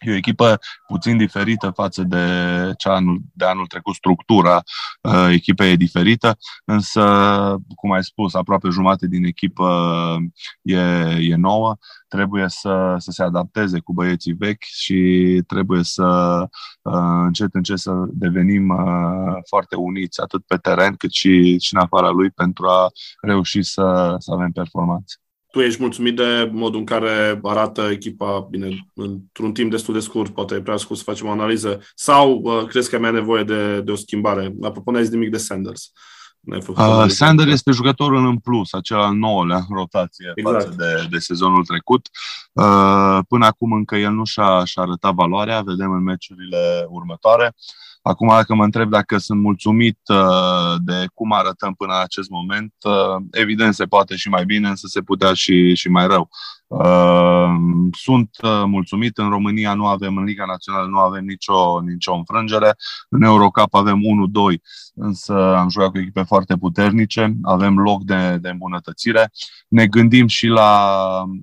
E 0.04 0.10
o 0.10 0.14
echipă 0.14 0.58
puțin 0.86 1.16
diferită 1.16 1.70
față 1.70 2.02
de 2.02 2.26
cea 2.78 2.94
anul, 2.94 3.20
de 3.32 3.44
anul 3.44 3.66
trecut. 3.66 3.94
Structura 3.94 4.62
uh, 5.00 5.28
echipei 5.30 5.72
e 5.72 5.76
diferită, 5.76 6.36
însă, 6.64 7.02
cum 7.74 7.92
ai 7.92 8.04
spus, 8.04 8.34
aproape 8.34 8.68
jumate 8.68 9.06
din 9.06 9.24
echipă 9.24 9.68
e, 10.62 10.80
e 11.20 11.34
nouă. 11.36 11.76
Trebuie 12.08 12.48
să, 12.48 12.94
să 12.98 13.10
se 13.10 13.22
adapteze 13.22 13.78
cu 13.80 13.92
băieții 13.92 14.32
vechi 14.32 14.62
și 14.62 15.42
trebuie 15.46 15.82
să 15.82 16.40
uh, 16.82 17.22
încet, 17.24 17.54
încet 17.54 17.78
să 17.78 17.92
devenim 18.08 18.68
uh, 18.68 19.42
foarte 19.48 19.76
uniți, 19.76 20.20
atât 20.20 20.44
pe 20.46 20.56
teren 20.56 20.94
cât 20.94 21.10
și, 21.12 21.58
și 21.58 21.74
în 21.74 21.80
afara 21.80 22.08
lui, 22.08 22.30
pentru 22.30 22.66
a 22.66 22.88
reuși 23.20 23.62
să, 23.62 24.14
să 24.18 24.32
avem 24.32 24.50
performanțe 24.50 25.14
tu 25.54 25.60
ești 25.60 25.80
mulțumit 25.80 26.16
de 26.16 26.50
modul 26.52 26.78
în 26.78 26.84
care 26.84 27.38
arată 27.42 27.88
echipa, 27.90 28.46
bine, 28.50 28.86
într-un 28.94 29.52
timp 29.52 29.70
destul 29.70 29.94
de 29.94 30.00
scurt, 30.00 30.34
poate 30.34 30.54
e 30.54 30.60
prea 30.60 30.76
scurt 30.76 30.98
să 30.98 31.04
facem 31.04 31.26
o 31.26 31.30
analiză, 31.30 31.80
sau 31.94 32.40
uh, 32.42 32.64
crezi 32.66 32.90
că 32.90 32.98
mai 32.98 33.12
nevoie 33.12 33.44
de, 33.44 33.80
de 33.80 33.90
o 33.90 33.94
schimbare? 33.94 34.54
Apropo, 34.60 34.90
n-ai 34.90 35.08
nimic 35.10 35.30
de 35.30 35.36
Sanders. 35.36 35.92
Uh, 35.94 36.13
Sanders 37.08 37.50
este 37.50 37.70
jucătorul 37.70 38.26
în 38.26 38.38
plus, 38.38 38.72
acel 38.72 39.00
al 39.00 39.14
nouălea 39.14 39.56
în 39.56 39.76
rotație 39.76 40.32
exact. 40.34 40.62
față 40.62 40.74
de, 40.76 41.06
de 41.10 41.18
sezonul 41.18 41.64
trecut. 41.64 42.08
Uh, 42.52 43.18
până 43.28 43.46
acum 43.46 43.72
încă 43.72 43.96
el 43.96 44.12
nu 44.12 44.24
și-a, 44.24 44.64
și-a 44.64 44.82
arătat 44.82 45.14
valoarea, 45.14 45.60
vedem 45.60 45.90
în 45.90 46.02
meciurile 46.02 46.86
următoare. 46.88 47.54
Uh, 47.56 47.84
Acum, 48.06 48.28
dacă 48.28 48.54
mă 48.54 48.64
întreb 48.64 48.90
dacă 48.90 49.18
sunt 49.18 49.40
mulțumit 49.40 49.98
uh, 50.08 50.74
de 50.84 51.06
cum 51.14 51.32
arătăm 51.32 51.74
până 51.74 51.92
în 51.94 52.00
acest 52.00 52.28
moment, 52.28 52.74
uh, 52.82 53.22
evident 53.30 53.74
se 53.74 53.84
poate 53.84 54.16
și 54.16 54.28
mai 54.28 54.44
bine, 54.44 54.68
însă 54.68 54.86
se 54.86 55.00
putea 55.00 55.32
și, 55.32 55.74
și 55.74 55.88
mai 55.88 56.06
rău. 56.06 56.28
Uh, 56.78 57.54
sunt 57.92 58.30
mulțumit. 58.66 59.18
În 59.18 59.28
România 59.28 59.74
nu 59.74 59.86
avem, 59.86 60.16
în 60.16 60.24
Liga 60.24 60.44
Națională 60.44 60.86
nu 60.86 60.98
avem 60.98 61.24
nicio, 61.24 61.80
nicio 61.80 62.14
înfrângere. 62.14 62.76
În 63.08 63.22
Eurocup 63.22 63.74
avem 63.74 64.00
1-2, 64.54 64.60
însă 64.94 65.56
am 65.56 65.68
jucat 65.68 65.90
cu 65.90 65.98
echipe 65.98 66.22
foarte 66.22 66.56
puternice, 66.56 67.34
avem 67.42 67.78
loc 67.78 68.04
de, 68.04 68.38
de 68.40 68.48
îmbunătățire. 68.48 69.30
Ne 69.68 69.86
gândim 69.86 70.26
și 70.26 70.46
la 70.46 70.92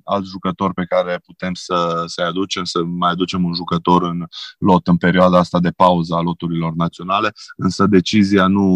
alți 0.04 0.30
jucători 0.30 0.74
pe 0.74 0.84
care 0.84 1.20
putem 1.26 1.54
să, 1.54 2.02
să 2.06 2.22
aducem, 2.22 2.64
să 2.64 2.82
mai 2.84 3.10
aducem 3.10 3.44
un 3.44 3.54
jucător 3.54 4.02
în 4.02 4.26
lot 4.58 4.86
în 4.86 4.96
perioada 4.96 5.38
asta 5.38 5.60
de 5.60 5.70
pauză 5.70 6.14
a 6.14 6.20
loturilor 6.20 6.72
naționale, 6.72 7.32
însă 7.56 7.86
decizia 7.86 8.46
nu, 8.46 8.66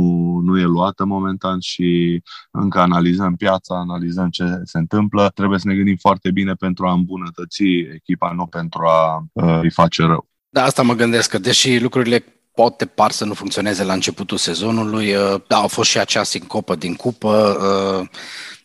nu 0.45 0.59
e 0.59 0.65
luată 0.65 1.05
momentan 1.05 1.61
și 1.61 2.23
încă 2.51 2.81
analizăm 2.81 3.37
piața, 3.37 3.79
analizăm 3.79 4.29
ce 4.29 4.61
se 4.65 4.79
întâmplă. 4.79 5.31
Trebuie 5.35 5.59
să 5.59 5.69
ne 5.69 5.75
gândim 5.75 5.97
foarte 5.97 6.31
bine 6.31 6.46
pentru 6.55 6.87
a 6.87 6.93
îmbunătăți 6.93 7.65
echipa, 7.95 8.33
nu 8.37 8.47
pentru 8.47 8.87
a 8.87 9.25
uh, 9.33 9.59
îi 9.63 9.71
face 9.71 10.03
rău. 10.03 10.29
Da, 10.49 10.63
asta 10.63 10.83
mă 10.83 10.95
gândesc, 10.95 11.31
că 11.31 11.39
deși 11.39 11.79
lucrurile 11.79 12.25
poate 12.55 12.87
par 12.87 13.11
să 13.11 13.25
nu 13.25 13.35
funcționeze 13.35 13.85
la 13.85 13.93
începutul 13.93 14.37
sezonului, 14.37 15.15
uh, 15.15 15.41
da, 15.47 15.57
au 15.57 15.69
fost 15.69 15.91
și 15.91 15.99
acea 15.99 16.23
sincopă 16.23 16.75
din 16.75 16.95
cupă, 16.95 17.57
uh, 18.01 18.09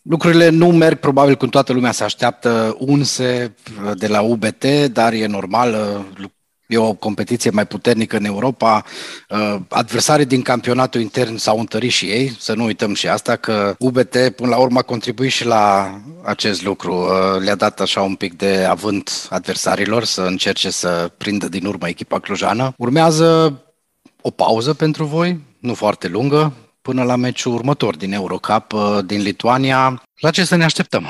Lucrurile 0.01 0.49
nu 0.49 0.67
merg 0.67 0.99
probabil 0.99 1.35
cum 1.35 1.47
toată 1.47 1.73
lumea 1.73 1.91
se 1.91 2.03
așteaptă 2.03 2.75
unse 2.79 3.55
de 3.93 4.07
la 4.07 4.21
UBT, 4.21 4.65
dar 4.91 5.13
e 5.13 5.25
normal, 5.25 5.75
e 6.71 6.77
o 6.77 6.93
competiție 6.93 7.49
mai 7.49 7.67
puternică 7.67 8.17
în 8.17 8.25
Europa. 8.25 8.83
Uh, 9.29 9.55
adversarii 9.69 10.25
din 10.25 10.41
campionatul 10.41 11.01
intern 11.01 11.35
s-au 11.35 11.59
întărit 11.59 11.91
și 11.91 12.05
ei, 12.05 12.35
să 12.39 12.53
nu 12.53 12.63
uităm 12.63 12.93
și 12.93 13.07
asta, 13.07 13.35
că 13.35 13.75
UBT 13.79 14.17
până 14.35 14.49
la 14.49 14.57
urmă 14.57 14.79
a 14.79 14.81
contribuit 14.81 15.31
și 15.31 15.45
la 15.45 15.95
acest 16.23 16.63
lucru. 16.63 16.93
Uh, 16.93 17.41
le-a 17.43 17.55
dat 17.55 17.79
așa 17.79 18.01
un 18.01 18.15
pic 18.15 18.37
de 18.37 18.65
avânt 18.69 19.27
adversarilor 19.29 20.03
să 20.03 20.21
încerce 20.21 20.69
să 20.69 21.11
prindă 21.17 21.49
din 21.49 21.65
urmă 21.65 21.87
echipa 21.87 22.19
clujană. 22.19 22.73
Urmează 22.77 23.59
o 24.21 24.29
pauză 24.29 24.73
pentru 24.73 25.03
voi, 25.03 25.39
nu 25.59 25.73
foarte 25.73 26.07
lungă, 26.07 26.53
până 26.81 27.03
la 27.03 27.15
meciul 27.15 27.53
următor 27.53 27.95
din 27.95 28.13
Eurocup 28.13 28.73
uh, 28.73 28.99
din 29.05 29.21
Lituania. 29.21 30.03
La 30.19 30.29
ce 30.29 30.43
să 30.43 30.55
ne 30.55 30.63
așteptăm? 30.63 31.07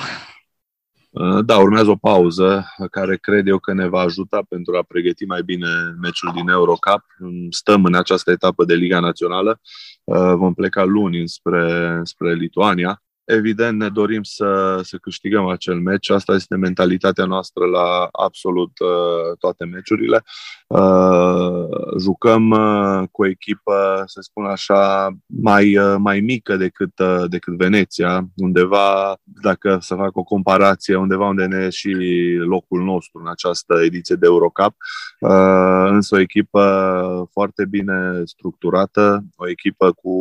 Uh, 1.11 1.45
da, 1.45 1.57
urmează 1.57 1.89
o 1.89 1.95
pauză 1.95 2.65
care 2.91 3.17
cred 3.17 3.47
eu 3.47 3.59
că 3.59 3.73
ne 3.73 3.87
va 3.87 3.99
ajuta 3.99 4.41
pentru 4.49 4.77
a 4.77 4.83
pregăti 4.87 5.25
mai 5.25 5.41
bine 5.43 5.67
meciul 6.01 6.31
din 6.35 6.47
Eurocup. 6.47 7.03
Stăm 7.49 7.85
în 7.85 7.95
această 7.95 8.31
etapă 8.31 8.65
de 8.65 8.73
Liga 8.73 8.99
Națională. 8.99 9.59
Uh, 10.03 10.33
vom 10.35 10.53
pleca 10.53 10.83
luni 10.83 11.27
spre, 11.29 11.99
spre 12.03 12.33
Lituania. 12.33 13.03
Evident, 13.23 13.79
ne 13.79 13.89
dorim 13.89 14.23
să, 14.23 14.79
să 14.83 14.97
câștigăm 14.97 15.47
acel 15.47 15.79
meci. 15.79 16.09
Asta 16.09 16.33
este 16.33 16.55
mentalitatea 16.55 17.25
noastră 17.25 17.65
la 17.65 18.07
absolut 18.11 18.79
uh, 18.79 19.37
toate 19.39 19.65
meciurile. 19.65 20.23
Uh, 20.71 21.67
jucăm 21.99 22.49
uh, 22.49 23.03
cu 23.11 23.21
o 23.21 23.27
echipă, 23.27 24.03
să 24.05 24.21
spun 24.21 24.45
așa, 24.45 25.09
mai, 25.25 25.77
uh, 25.77 25.95
mai 25.97 26.19
mică 26.19 26.55
decât, 26.55 26.99
uh, 26.99 27.23
decât 27.29 27.57
Veneția, 27.57 28.25
undeva, 28.35 29.15
dacă 29.23 29.77
să 29.81 29.95
fac 29.95 30.17
o 30.17 30.23
comparație, 30.23 30.95
undeva 30.95 31.27
unde 31.27 31.45
ne 31.45 31.63
e 31.63 31.69
și 31.69 31.93
locul 32.39 32.83
nostru 32.83 33.19
în 33.23 33.29
această 33.29 33.81
ediție 33.83 34.15
de 34.15 34.25
Eurocup, 34.25 34.75
uh, 35.19 35.89
însă 35.89 36.15
o 36.15 36.19
echipă 36.19 37.29
foarte 37.31 37.65
bine 37.65 38.21
structurată, 38.23 39.23
o 39.35 39.49
echipă 39.49 39.91
cu, 39.91 40.13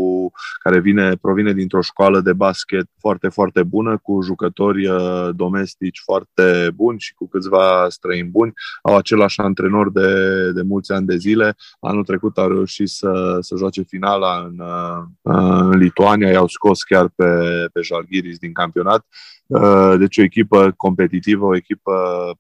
care 0.63 0.81
vine, 0.81 1.15
provine 1.21 1.53
dintr-o 1.53 1.81
școală 1.81 2.21
de 2.21 2.33
basket 2.33 2.87
foarte, 2.99 3.29
foarte 3.29 3.63
bună, 3.63 3.99
cu 4.03 4.21
jucători 4.23 4.87
uh, 4.87 5.29
domestici 5.33 6.01
foarte 6.05 6.71
buni 6.75 7.01
și 7.01 7.15
cu 7.15 7.29
câțiva 7.29 7.87
străini 7.89 8.29
buni. 8.29 8.53
Au 8.83 8.97
același 8.97 9.41
antrenor 9.41 9.93
de, 9.93 10.40
de 10.55 10.63
mulți 10.63 10.93
ani 10.93 11.07
de 11.07 11.17
zile. 11.17 11.57
Anul 11.81 12.05
trecut 12.05 12.39
au 12.39 12.49
reușit 12.49 12.89
să, 12.89 13.37
să 13.41 13.57
joace 13.57 13.83
finala 13.83 14.49
în, 14.49 14.59
uh, 14.59 15.05
în 15.23 15.79
Lituania, 15.79 16.31
i-au 16.31 16.47
scos 16.47 16.83
chiar 16.83 17.09
pe, 17.09 17.25
pe 17.73 17.81
Jalgiris 17.81 18.39
din 18.39 18.53
campionat. 18.53 19.07
Uh, 19.47 19.95
deci 19.99 20.19
o 20.19 20.23
echipă 20.23 20.73
competitivă, 20.77 21.45
o 21.45 21.57
echipă 21.57 21.93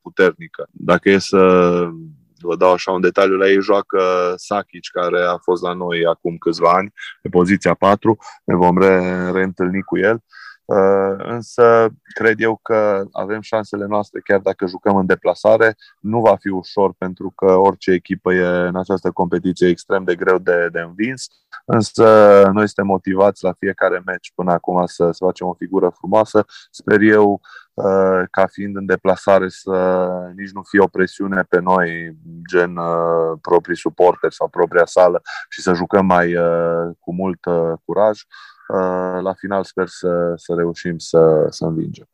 puternică. 0.03 0.69
Dacă 0.71 1.11
e 1.11 1.19
să 1.19 1.39
vă 2.41 2.57
dau 2.57 2.73
așa 2.73 2.93
un 2.93 3.01
detaliu, 3.01 3.37
la 3.37 3.49
ei 3.49 3.61
joacă 3.61 4.01
Sakic, 4.37 4.87
care 4.93 5.23
a 5.23 5.37
fost 5.37 5.63
la 5.63 5.73
noi 5.73 6.07
acum 6.07 6.37
câțiva 6.37 6.71
ani, 6.71 6.93
pe 7.23 7.29
poziția 7.29 7.75
4, 7.75 8.19
ne 8.45 8.55
vom 8.55 8.79
re- 8.79 9.31
reîntâlni 9.33 9.83
cu 9.83 9.99
el. 9.99 10.15
Uh, 10.15 10.23
însă 11.17 11.89
cred 12.15 12.41
eu 12.41 12.59
că 12.63 13.05
avem 13.13 13.41
șansele 13.41 13.87
noastre 13.87 14.21
chiar 14.21 14.39
dacă 14.39 14.67
jucăm 14.67 14.97
în 14.97 15.07
deplasare. 15.07 15.77
Nu 16.01 16.21
va 16.21 16.37
fi 16.37 16.49
ușor 16.49 16.93
pentru 16.99 17.33
că 17.37 17.53
orice 17.53 17.91
echipă 17.91 18.33
e 18.33 18.47
în 18.47 18.77
această 18.77 19.11
competiție 19.11 19.69
extrem 19.69 20.05
de 20.05 20.15
greu 20.15 20.39
de, 20.39 20.69
de 20.73 20.81
învins, 20.81 21.27
însă 21.65 22.05
noi 22.53 22.67
suntem 22.67 22.87
motivați 22.87 23.45
la 23.45 23.53
fiecare 23.59 24.03
meci 24.05 24.33
până 24.35 24.53
acum 24.53 24.87
să, 24.87 25.11
să 25.11 25.25
facem 25.25 25.47
o 25.47 25.55
figură 25.55 25.89
frumoasă. 25.89 26.45
Sper 26.71 27.01
eu 27.01 27.41
uh, 27.75 28.23
ca 28.31 28.47
fiind 28.47 28.77
în 28.77 28.87
deplasare 28.87 29.49
să 29.49 30.09
nici 30.37 30.51
nu 30.51 30.63
fie 30.63 30.81
o 30.81 30.87
presiune 30.87 31.43
pe 31.49 31.61
noi, 31.61 32.17
gen 32.51 32.77
uh, 32.77 33.39
proprii 33.41 33.77
suporteri 33.77 34.35
sau 34.35 34.49
propria 34.49 34.87
sală 34.87 35.23
și 35.49 35.61
să 35.61 35.75
jucăm 35.75 36.07
mai 36.07 36.35
cu 36.99 37.15
mult 37.15 37.41
curaj. 37.85 38.21
Uh, 38.73 39.23
la 39.23 39.33
final 39.33 39.65
sper 39.65 39.87
să, 39.87 40.33
să 40.37 40.55
reușim 40.57 40.99
să, 40.99 41.47
să 41.49 41.65
învingem. 41.65 42.09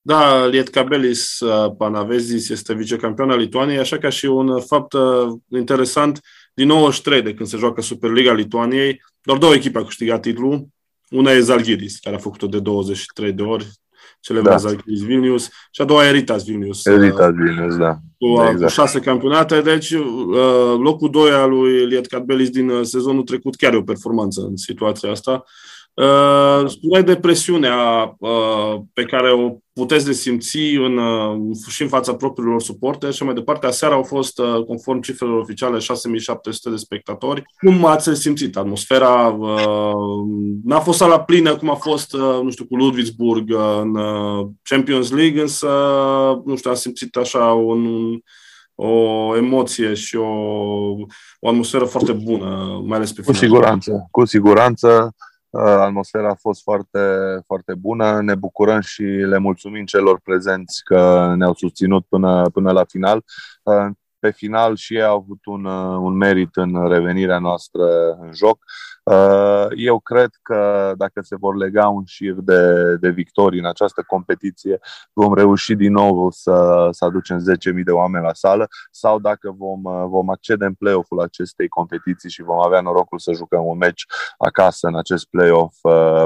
Da, 0.00 0.46
Lietkabelis 0.46 1.40
uh, 1.40 1.74
Panavezis 1.78 2.48
este 2.48 2.74
vicecampion 2.74 3.30
al 3.30 3.38
Lituaniei, 3.38 3.78
așa 3.78 3.98
ca 3.98 4.08
și 4.08 4.26
un 4.26 4.60
fapt 4.60 4.92
uh, 4.92 5.32
interesant, 5.48 6.20
din 6.54 6.66
93 6.66 7.22
de 7.22 7.34
când 7.34 7.48
se 7.48 7.56
joacă 7.56 7.80
Superliga 7.80 8.32
Lituaniei, 8.32 9.02
doar 9.22 9.38
două 9.38 9.54
echipe 9.54 9.78
au 9.78 9.84
câștigat 9.84 10.20
titlul. 10.20 10.66
Una 11.10 11.30
e 11.30 11.40
Zalgiris, 11.40 11.98
care 11.98 12.16
a 12.16 12.18
făcut-o 12.18 12.46
de 12.46 12.60
23 12.60 13.32
de 13.32 13.42
ori, 13.42 13.66
celebra 14.20 14.50
da. 14.50 14.56
Zalgiris 14.56 15.02
Vilnius, 15.02 15.48
și 15.70 15.80
a 15.80 15.84
doua 15.84 16.06
Eritas 16.06 16.44
Vilnius. 16.44 16.86
Eritas 16.86 17.32
Vilnius, 17.32 17.76
da. 17.76 17.98
Cu, 18.18 18.26
exact. 18.26 18.60
cu 18.60 18.66
șase 18.66 19.00
campionate, 19.00 19.60
deci 19.60 19.94
locul 20.78 21.10
2 21.10 21.30
al 21.30 21.50
lui 21.50 21.86
Lietkabelis 21.86 22.50
din 22.50 22.82
sezonul 22.82 23.22
trecut 23.22 23.54
chiar 23.54 23.72
e 23.72 23.76
o 23.76 23.82
performanță 23.82 24.40
în 24.40 24.56
situația 24.56 25.10
asta. 25.10 25.44
Uh, 25.94 26.68
spuneai 26.68 27.04
de 27.04 27.16
presiunea 27.16 27.76
uh, 28.18 28.80
pe 28.92 29.02
care 29.02 29.32
o 29.32 29.56
puteți 29.72 30.04
de 30.04 30.12
simți 30.12 30.58
în, 30.58 30.96
uh, 30.96 31.56
și 31.68 31.82
în 31.82 31.88
fața 31.88 32.14
propriilor 32.14 32.62
suporte 32.62 33.10
și 33.10 33.22
mai 33.22 33.34
departe. 33.34 33.66
Aseară 33.66 33.94
au 33.94 34.02
fost, 34.02 34.38
uh, 34.38 34.64
conform 34.66 35.00
cifrelor 35.00 35.38
oficiale, 35.38 35.78
6700 35.78 36.70
de 36.70 36.76
spectatori. 36.76 37.42
Cum 37.58 37.84
ați 37.84 38.14
simțit 38.14 38.56
atmosfera? 38.56 39.26
Uh, 39.26 39.92
n-a 40.64 40.80
fost 40.80 40.98
sala 40.98 41.20
plină 41.20 41.56
cum 41.56 41.70
a 41.70 41.74
fost, 41.74 42.14
uh, 42.14 42.40
nu 42.42 42.50
știu, 42.50 42.64
cu 42.64 42.76
Ludwigsburg 42.76 43.50
uh, 43.50 43.78
în 43.80 43.96
uh, 43.96 44.46
Champions 44.62 45.10
League, 45.10 45.40
însă, 45.40 45.68
nu 46.44 46.56
știu, 46.56 46.70
am 46.70 46.76
simțit 46.76 47.16
așa 47.16 47.44
un, 47.44 47.86
o 48.74 49.36
emoție 49.36 49.94
și 49.94 50.16
o, 50.16 50.28
o 51.40 51.48
atmosferă 51.48 51.84
foarte 51.84 52.12
bună, 52.12 52.80
mai 52.86 52.96
ales 52.96 53.12
pe 53.12 53.22
final. 53.22 53.40
Cu 53.40 53.44
siguranță, 53.44 54.06
cu 54.10 54.24
siguranță 54.24 55.14
Uh, 55.14 55.23
atmosfera 55.60 56.28
a 56.28 56.34
fost 56.34 56.62
foarte, 56.62 56.98
foarte 57.46 57.74
bună. 57.74 58.20
Ne 58.20 58.34
bucurăm 58.34 58.80
și 58.80 59.02
le 59.02 59.38
mulțumim 59.38 59.84
celor 59.84 60.20
prezenți 60.20 60.84
că 60.84 61.32
ne-au 61.36 61.54
susținut 61.54 62.04
până, 62.08 62.50
până 62.52 62.72
la 62.72 62.84
final. 62.84 63.24
Uh, 63.62 63.86
pe 64.18 64.30
final 64.30 64.76
și 64.76 64.94
ei 64.94 65.02
au 65.02 65.16
avut 65.16 65.44
un, 65.44 65.64
uh, 65.64 65.96
un 66.00 66.16
merit 66.16 66.56
în 66.56 66.88
revenirea 66.88 67.38
noastră 67.38 68.10
în 68.20 68.32
joc. 68.34 68.64
Uh, 69.04 69.66
eu 69.76 70.00
cred 70.00 70.30
că 70.42 70.92
dacă 70.96 71.20
se 71.22 71.36
vor 71.36 71.56
lega 71.56 71.88
un 71.88 72.04
șir 72.04 72.32
de, 72.32 72.94
de 72.96 73.08
victorii 73.08 73.58
în 73.58 73.66
această 73.66 74.04
competiție, 74.06 74.78
vom 75.12 75.34
reuși 75.34 75.74
din 75.74 75.92
nou 75.92 76.30
să, 76.30 76.88
să 76.90 77.04
aducem 77.04 77.38
10.000 77.76 77.82
de 77.84 77.90
oameni 77.90 78.24
la 78.24 78.32
sală 78.32 78.68
sau 78.90 79.18
dacă 79.18 79.54
vom, 79.58 79.84
uh, 79.84 80.04
vom 80.06 80.30
accede 80.30 80.64
în 80.64 80.74
play-off-ul 80.74 81.20
acestei 81.20 81.68
competiții 81.68 82.30
și 82.30 82.42
vom 82.42 82.58
avea 82.58 82.80
norocul 82.80 83.18
să 83.18 83.32
jucăm 83.32 83.66
un 83.66 83.76
meci 83.76 84.04
acasă 84.38 84.86
în 84.86 84.96
acest 84.96 85.26
play-off, 85.26 85.76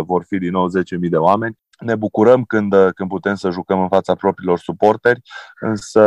vor 0.00 0.24
fi 0.24 0.38
din 0.38 0.50
nou 0.50 0.68
10.000 0.68 1.08
de 1.10 1.16
oameni. 1.16 1.58
Ne 1.78 1.94
bucurăm 1.96 2.44
când, 2.44 2.74
când 2.94 3.08
putem 3.08 3.34
să 3.34 3.50
jucăm 3.50 3.80
în 3.80 3.88
fața 3.88 4.14
propriilor 4.14 4.58
suporteri, 4.58 5.20
însă 5.60 6.00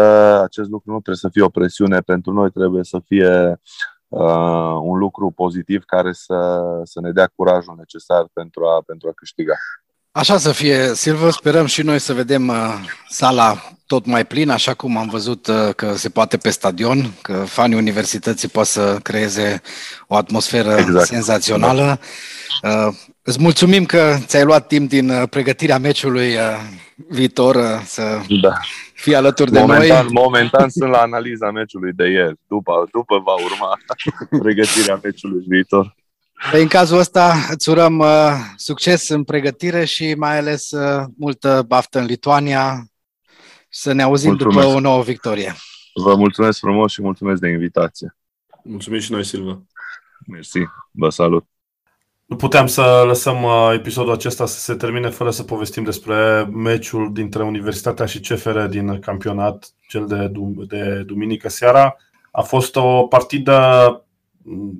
acest 0.43 0.69
lucru 0.69 0.91
nu 0.91 0.99
trebuie 0.99 1.15
să 1.15 1.29
fie 1.29 1.41
o 1.41 1.49
presiune. 1.49 1.99
Pentru 1.99 2.34
noi, 2.34 2.51
trebuie 2.51 2.84
să 2.84 2.99
fie 3.05 3.60
uh, 4.12 4.80
un 4.82 4.97
lucru 4.97 5.32
pozitiv 5.32 5.84
care 5.84 6.13
să, 6.13 6.62
să 6.84 7.00
ne 7.02 7.12
dea 7.12 7.32
curajul 7.36 7.76
necesar 7.78 8.26
pentru 8.34 8.65
a, 8.65 8.82
pentru 8.86 9.08
a 9.08 9.12
câștiga. 9.15 9.54
Așa 10.12 10.38
să 10.38 10.52
fie, 10.52 10.93
Silvă, 10.93 11.30
sperăm 11.30 11.65
și 11.65 11.82
noi 11.82 12.00
să 12.00 12.13
vedem 12.13 12.47
uh, 12.47 12.74
sala 13.10 13.62
tot 13.86 14.06
mai 14.06 14.26
plină, 14.26 14.54
așa 14.54 14.74
cum 14.74 14.97
am 14.97 15.08
văzut 15.08 15.47
uh, 15.47 15.69
că 15.76 15.95
se 15.95 16.10
poate 16.10 16.38
pe 16.38 16.50
stadion, 16.50 17.13
că 17.21 17.34
fanii 17.34 17.78
universității 17.78 18.47
pot 18.47 18.65
să 18.65 18.97
creeze 19.04 19.62
o 20.08 20.15
atmosferă 20.15 20.76
exact. 20.78 21.06
senzațională. 21.06 22.00
Da. 22.62 22.88
Uh, 22.88 22.95
îți 23.21 23.41
mulțumim 23.41 23.86
că 23.86 24.15
ți-ai 24.25 24.43
luat 24.43 24.67
timp 24.67 24.89
din 24.89 25.10
uh, 25.10 25.23
pregătirea 25.29 25.77
meciului 25.77 26.36
uh, 26.36 26.41
viitor 26.95 27.55
uh, 27.55 27.81
să 27.86 28.21
da. 28.41 28.53
fii 28.93 29.15
alături 29.15 29.51
de 29.51 29.60
momentan, 29.60 30.05
noi. 30.05 30.13
Momentan 30.13 30.69
sunt 30.69 30.89
la 30.89 30.97
analiza 30.97 31.51
meciului 31.51 31.91
de 31.93 32.07
ieri, 32.07 32.36
după, 32.47 32.88
după 32.91 33.19
va 33.19 33.34
urma 33.34 33.77
pregătirea 34.43 34.99
meciului 35.03 35.43
viitor. 35.47 35.95
În 36.51 36.67
cazul 36.67 36.97
ăsta 36.97 37.36
îți 37.49 37.69
urăm 37.69 37.99
uh, 37.99 38.34
succes 38.55 39.10
în 39.10 39.23
pregătire 39.23 39.86
și 39.86 40.13
mai 40.17 40.38
ales 40.38 40.71
uh, 40.71 41.03
multă 41.17 41.63
baftă 41.67 41.99
în 41.99 42.05
Lituania. 42.05 42.86
Să 43.69 43.91
ne 43.91 44.01
auzim 44.01 44.29
mulțumesc. 44.29 44.60
după 44.60 44.75
o 44.75 44.79
nouă 44.79 45.03
victorie. 45.03 45.55
Vă 45.93 46.15
mulțumesc 46.15 46.60
frumos 46.60 46.91
și 46.91 47.01
mulțumesc 47.01 47.41
de 47.41 47.49
invitație. 47.49 48.15
Mulțumim 48.63 48.99
și 48.99 49.12
noi, 49.12 49.23
Silva. 49.23 49.62
Mersi. 50.27 50.60
Vă 50.91 51.10
salut. 51.10 51.45
Nu 52.32 52.38
puteam 52.38 52.67
să 52.67 53.04
lăsăm 53.06 53.44
uh, 53.44 53.72
episodul 53.74 54.12
acesta 54.12 54.46
să 54.46 54.60
se 54.60 54.74
termine 54.74 55.10
fără 55.10 55.32
să 55.32 55.44
povestim 55.44 55.84
despre 55.84 56.50
meciul 56.54 57.13
dintre 57.13 57.44
Universitatea 57.44 58.06
și 58.06 58.20
CFR 58.20 58.60
din 58.60 59.00
campionat, 59.00 59.70
cel 59.88 60.06
de, 60.06 60.32
de 60.67 61.04
duminică 61.06 61.50
seara. 61.50 61.96
A 62.32 62.41
fost 62.41 62.76
o 62.76 63.08
partidă 63.08 63.56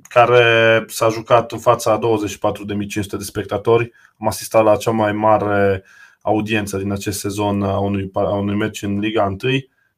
care 0.08 0.84
s-a 0.88 1.08
jucat 1.08 1.52
în 1.52 1.58
fața 1.58 1.98
24.500 1.98 3.06
de 3.18 3.24
spectatori. 3.24 3.92
Am 4.18 4.26
asistat 4.26 4.64
la 4.64 4.76
cea 4.76 4.90
mai 4.90 5.12
mare 5.12 5.84
audiență 6.22 6.76
din 6.76 6.92
acest 6.92 7.18
sezon 7.18 7.62
a 7.62 7.78
unui, 7.78 8.10
a 8.12 8.34
unui 8.34 8.56
meci 8.56 8.82
în 8.82 8.98
Liga 8.98 9.24
1. 9.24 9.36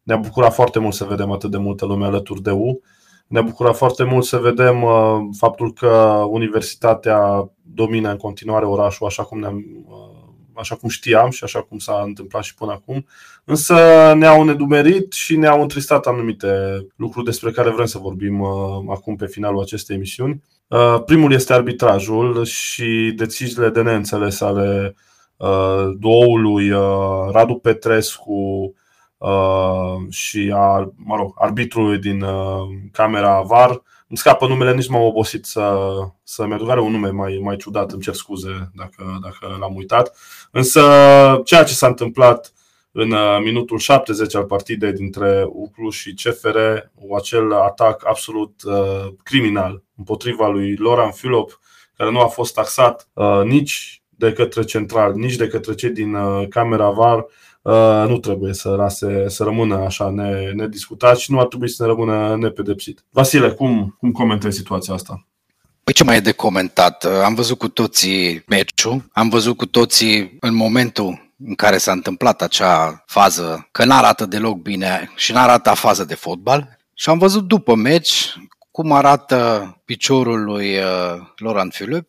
Ne-a 0.03 0.17
bucurat 0.17 0.55
foarte 0.55 0.79
mult 0.79 0.95
să 0.95 1.05
vedem 1.05 1.31
atât 1.31 1.51
de 1.51 1.59
multă 1.59 1.87
lume 1.87 2.05
alături 2.05 2.43
de 2.43 2.51
U. 2.51 2.81
Ne-a 3.27 3.43
bucurat 3.43 3.77
foarte 3.77 4.05
mult 4.05 4.25
să 4.25 4.37
vedem 4.37 4.83
uh, 4.83 5.19
faptul 5.37 5.73
că 5.73 5.89
universitatea 6.29 7.51
domină 7.63 8.11
în 8.11 8.17
continuare 8.17 8.65
orașul 8.65 9.07
așa 9.07 9.23
cum 9.23 9.39
ne-am 9.39 9.65
uh, 9.89 10.15
așa 10.55 10.75
cum 10.75 10.89
știam 10.89 11.31
și 11.31 11.45
așa 11.45 11.63
cum 11.63 11.79
s-a 11.79 12.03
întâmplat 12.05 12.43
și 12.43 12.55
până 12.55 12.73
acum, 12.73 13.07
însă 13.45 13.75
ne-au 14.17 14.45
nedumerit 14.45 15.13
și 15.13 15.37
ne-au 15.37 15.63
întristat 15.63 16.07
anumite 16.07 16.49
lucruri 16.97 17.25
despre 17.25 17.51
care 17.51 17.71
vrem 17.71 17.87
să 17.87 17.99
vorbim 17.99 18.41
uh, 18.41 18.49
acum 18.89 19.17
pe 19.17 19.27
finalul 19.27 19.61
acestei 19.61 19.97
emisiuni. 19.97 20.43
Uh, 20.69 21.03
primul 21.07 21.33
este 21.33 21.53
arbitrajul 21.53 22.45
și 22.45 23.13
deciziile 23.17 23.69
de 23.69 23.83
neînțeles 23.83 24.41
ale 24.41 24.95
uh, 25.37 25.91
duoului 25.99 26.71
uh, 26.71 27.31
Radu 27.31 27.55
Petrescu 27.55 28.33
uh, 28.33 28.83
și 30.09 30.53
a, 30.55 30.93
mă 30.97 31.17
rog, 31.17 31.33
arbitrului 31.35 31.99
din 31.99 32.23
uh, 32.23 32.69
camera 32.93 33.41
VAR 33.41 33.83
îmi 34.15 34.19
scapă 34.19 34.47
numele, 34.47 34.75
nici 34.75 34.89
m-am 34.89 35.03
obosit 35.03 35.45
să, 35.45 35.77
să 36.23 36.47
mi 36.47 36.71
Are 36.71 36.81
un 36.81 36.91
nume 36.91 37.11
mai, 37.11 37.41
mai 37.43 37.57
ciudat, 37.57 37.93
îmi 37.93 38.03
cer 38.03 38.15
scuze 38.15 38.71
dacă, 38.75 39.19
dacă 39.23 39.57
l-am 39.61 39.77
uitat. 39.77 40.17
Însă 40.51 40.81
ceea 41.45 41.65
ce 41.65 41.73
s-a 41.73 41.87
întâmplat 41.87 42.53
în 42.93 43.11
uh, 43.11 43.41
minutul 43.43 43.79
70 43.79 44.35
al 44.35 44.45
partidei 44.45 44.93
dintre 44.93 45.45
Uclu 45.49 45.91
și 45.91 46.15
CFR, 46.15 46.59
acel 47.17 47.53
atac 47.53 48.07
absolut 48.07 48.63
uh, 48.65 49.13
criminal 49.23 49.83
împotriva 49.97 50.49
lui 50.49 50.77
Loran 50.77 51.11
Filop, 51.11 51.61
care 51.97 52.11
nu 52.11 52.21
a 52.21 52.27
fost 52.27 52.55
taxat 52.55 53.09
uh, 53.13 53.43
nici 53.45 54.03
de 54.09 54.33
către 54.33 54.65
central, 54.65 55.15
nici 55.15 55.37
de 55.37 55.49
către 55.49 55.75
cei 55.75 55.91
din 55.91 56.15
uh, 56.15 56.49
camera 56.49 56.91
VAR, 56.91 57.19
uh, 57.19 57.25
nu 58.07 58.19
trebuie 58.19 58.53
să 58.53 58.69
lase 58.69 59.29
să 59.29 59.45
rămână 59.45 59.75
așa 59.77 60.11
nediscutat 60.55 61.19
și 61.19 61.33
nu 61.33 61.41
ar 61.41 61.47
trebui 61.47 61.69
să 61.69 61.83
ne 61.83 61.89
rămână 61.89 62.37
nepedepsit. 62.37 63.05
Vasile, 63.11 63.51
cum, 63.51 63.97
cum 63.99 64.13
comentezi 64.13 64.57
situația 64.57 64.95
asta? 64.95 65.27
Păi 65.85 65.95
ce 65.95 66.05
mai 66.05 66.17
e 66.17 66.21
de 66.21 66.33
comentat? 66.33 67.05
Am 67.05 67.35
văzut 67.35 67.59
cu 67.59 67.69
toții 67.69 68.45
meciul, 68.47 69.09
am 69.13 69.29
văzut 69.29 69.57
cu 69.57 69.67
toții 69.67 70.37
în 70.41 70.55
momentul 70.55 71.33
în 71.47 71.55
care 71.55 71.79
s-a 71.79 71.93
întâmplat 71.93 72.43
acea 72.43 73.05
fază 73.07 73.69
că 73.73 73.85
n-arată 73.85 74.27
deloc 74.27 74.57
bine 74.57 75.13
și 75.17 75.33
n-arată 75.33 75.71
fază 75.75 76.05
de 76.05 76.15
fotbal 76.15 76.79
și 76.95 77.11
am 77.11 77.19
văzut 77.19 77.49
după 77.49 77.75
meci 77.75 78.35
cum 78.71 78.93
arată 78.93 79.69
piciorul 79.85 80.45
lui 80.45 80.77
uh, 80.77 81.21
Laurent 81.37 81.73
Philippe. 81.73 82.07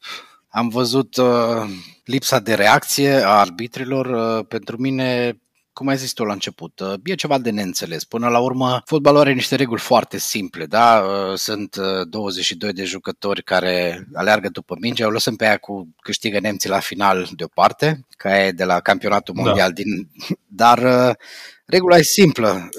Am 0.50 0.68
văzut 0.68 1.18
uh, 1.18 1.70
lipsa 2.06 2.40
de 2.40 2.54
reacție 2.54 3.12
a 3.12 3.30
arbitrilor. 3.30 4.06
Uh, 4.06 4.46
pentru 4.48 4.78
mine 4.78 5.40
cum 5.76 5.88
ai 5.88 5.98
zis 5.98 6.14
tu 6.14 6.24
la 6.24 6.34
început, 6.34 6.80
uh, 6.80 6.94
e 7.04 7.16
ceva 7.16 7.38
de 7.38 7.50
neînțeles. 7.50 8.04
Până 8.04 8.28
la 8.28 8.40
urmă, 8.40 8.82
fotbalul 8.86 9.20
are 9.20 9.34
niște 9.34 9.56
reguli 9.56 9.80
foarte 9.80 10.18
simple, 10.18 10.66
da? 10.66 11.04
Uh, 11.06 11.38
sunt 11.38 11.76
22 12.10 12.70
uh, 12.70 12.76
de 12.76 12.84
jucători 12.84 13.44
care 13.44 14.08
aleargă 14.14 14.50
după 14.50 14.76
minge, 14.80 15.06
o 15.06 15.10
lăsăm 15.10 15.36
pe 15.36 15.46
aia 15.46 15.58
cu 15.58 15.96
câștigă 16.02 16.40
nemții 16.40 16.70
la 16.70 16.80
final 16.80 17.28
deoparte, 17.36 18.06
ca 18.18 18.44
e 18.44 18.52
de 18.52 18.64
la 18.64 18.80
campionatul 18.80 19.34
da. 19.38 19.42
mondial 19.42 19.68
da. 19.68 19.74
din... 19.74 20.10
Dar 20.48 20.80
regula 21.66 21.98
e 21.98 22.02
simplă. 22.02 22.70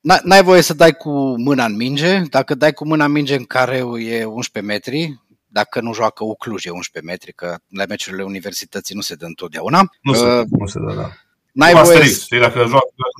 N-ai 0.00 0.42
voie 0.42 0.60
să 0.60 0.74
dai 0.74 0.92
cu 0.92 1.10
mâna 1.40 1.64
în 1.64 1.76
minge. 1.76 2.18
Dacă 2.30 2.54
dai 2.54 2.72
cu 2.72 2.86
mâna 2.86 3.04
în 3.04 3.12
minge 3.12 3.34
în 3.34 3.44
care 3.44 3.76
e 3.98 4.24
11 4.24 4.72
metri, 4.72 5.20
dacă 5.46 5.80
nu 5.80 5.92
joacă 5.92 6.24
Ucluj 6.24 6.64
e 6.66 6.70
11 6.70 7.12
metri, 7.12 7.32
că 7.32 7.56
la 7.68 7.84
meciurile 7.88 8.22
universității 8.22 8.94
nu 8.94 9.00
se 9.00 9.14
dă 9.14 9.26
întotdeauna. 9.26 9.90
Nu 10.02 10.14
se, 10.14 10.24
uh, 10.24 10.44
nu 10.50 10.66
se 10.66 10.78
dă, 10.86 10.94
da. 10.94 11.10
N-ai 11.56 11.72
voie 11.72 11.82
Asterix, 11.82 12.22
știi, 12.24 12.40
dacă 12.40 12.58
joci, 12.58 12.70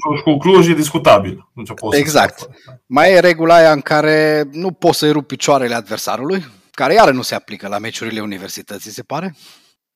joci 0.07 0.23
cu 0.23 0.37
Cluj 0.37 0.69
e 0.69 0.75
discutabil. 0.75 1.49
Nu 1.53 1.63
ce 1.65 1.73
poți 1.73 1.99
exact. 1.99 2.39
Să 2.39 2.49
Mai 2.87 3.13
e 3.13 3.21
regula 3.21 3.55
aia 3.55 3.73
în 3.73 3.81
care 3.81 4.49
nu 4.53 4.73
poți 4.73 4.99
să-i 4.99 5.13
rupi 5.13 5.27
picioarele 5.27 5.75
adversarului, 5.75 6.45
care 6.71 6.95
iară 6.95 7.11
nu 7.11 7.23
se 7.23 7.35
aplică 7.35 7.69
la 7.69 7.79
meciurile 7.79 8.21
universității, 8.21 8.91
se 8.91 9.03
pare. 9.03 9.37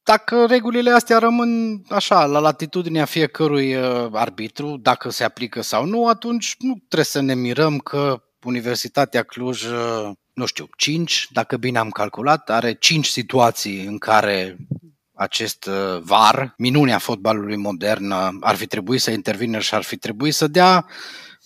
Dacă 0.03 0.47
regulile 0.49 0.91
astea 0.91 1.19
rămân 1.19 1.83
așa, 1.89 2.25
la 2.25 2.39
latitudinea 2.39 3.05
fiecărui 3.05 3.75
uh, 3.75 4.09
arbitru, 4.13 4.77
dacă 4.83 5.11
se 5.11 5.25
aplică 5.25 5.63
sau 5.63 5.85
nu, 5.85 6.07
atunci 6.07 6.55
nu 6.59 6.75
trebuie 6.75 7.05
să 7.05 7.21
ne 7.21 7.35
mirăm 7.35 7.79
că 7.79 8.23
Universitatea 8.45 9.23
Cluj, 9.23 9.65
uh, 9.65 10.11
nu 10.33 10.47
știu, 10.47 10.69
5, 10.77 11.29
dacă 11.33 11.57
bine 11.57 11.79
am 11.79 11.91
calculat, 11.91 12.51
are 12.51 12.73
5 12.73 13.07
situații 13.07 13.85
în 13.85 13.99
care 13.99 14.57
acest 15.21 15.67
uh, 15.67 16.01
VAR, 16.03 16.55
minunea 16.57 16.99
fotbalului 16.99 17.57
modern, 17.57 18.11
uh, 18.11 18.29
ar 18.41 18.55
fi 18.55 18.67
trebuit 18.67 19.01
să 19.01 19.11
intervină 19.11 19.59
și 19.59 19.75
ar 19.75 19.83
fi 19.83 19.97
trebuit 19.97 20.35
să 20.35 20.47
dea 20.47 20.87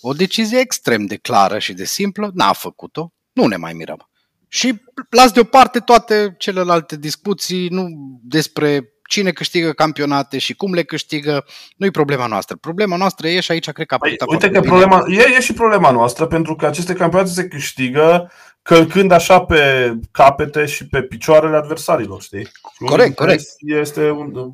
o 0.00 0.12
decizie 0.12 0.58
extrem 0.58 1.06
de 1.06 1.16
clară 1.16 1.58
și 1.58 1.72
de 1.72 1.84
simplă, 1.84 2.30
n-a 2.34 2.52
făcut-o, 2.52 3.12
nu 3.32 3.46
ne 3.46 3.56
mai 3.56 3.72
mirăm. 3.72 4.08
Și 4.48 4.82
las 5.10 5.32
deoparte 5.32 5.78
toate 5.78 6.34
celelalte 6.38 6.96
discuții 6.96 7.68
nu 7.68 7.88
despre 8.22 8.88
cine 9.08 9.30
câștigă 9.30 9.72
campionate 9.72 10.38
și 10.38 10.54
cum 10.54 10.74
le 10.74 10.82
câștigă, 10.82 11.44
nu 11.76 11.86
e 11.86 11.90
problema 11.90 12.26
noastră. 12.26 12.56
Problema 12.56 12.96
noastră 12.96 13.28
e 13.28 13.40
și 13.40 13.50
aici 13.50 13.70
cred 13.70 13.86
că 13.86 13.94
a 13.94 13.98
păi, 13.98 14.16
Uite 14.26 14.50
că 14.50 14.60
problema, 14.60 15.04
e, 15.08 15.34
e 15.36 15.40
și 15.40 15.52
problema 15.52 15.90
noastră, 15.90 16.26
pentru 16.26 16.56
că 16.56 16.66
aceste 16.66 16.92
campionate 16.92 17.30
se 17.30 17.48
câștigă 17.48 18.30
călcând 18.64 19.10
așa 19.10 19.40
pe 19.40 19.92
capete 20.10 20.66
și 20.66 20.86
pe 20.86 21.02
picioarele 21.02 21.56
adversarilor, 21.56 22.22
știi? 22.22 22.48
Corect, 22.86 23.14
corect. 23.14 23.44
Este 23.58 24.10
un, 24.10 24.50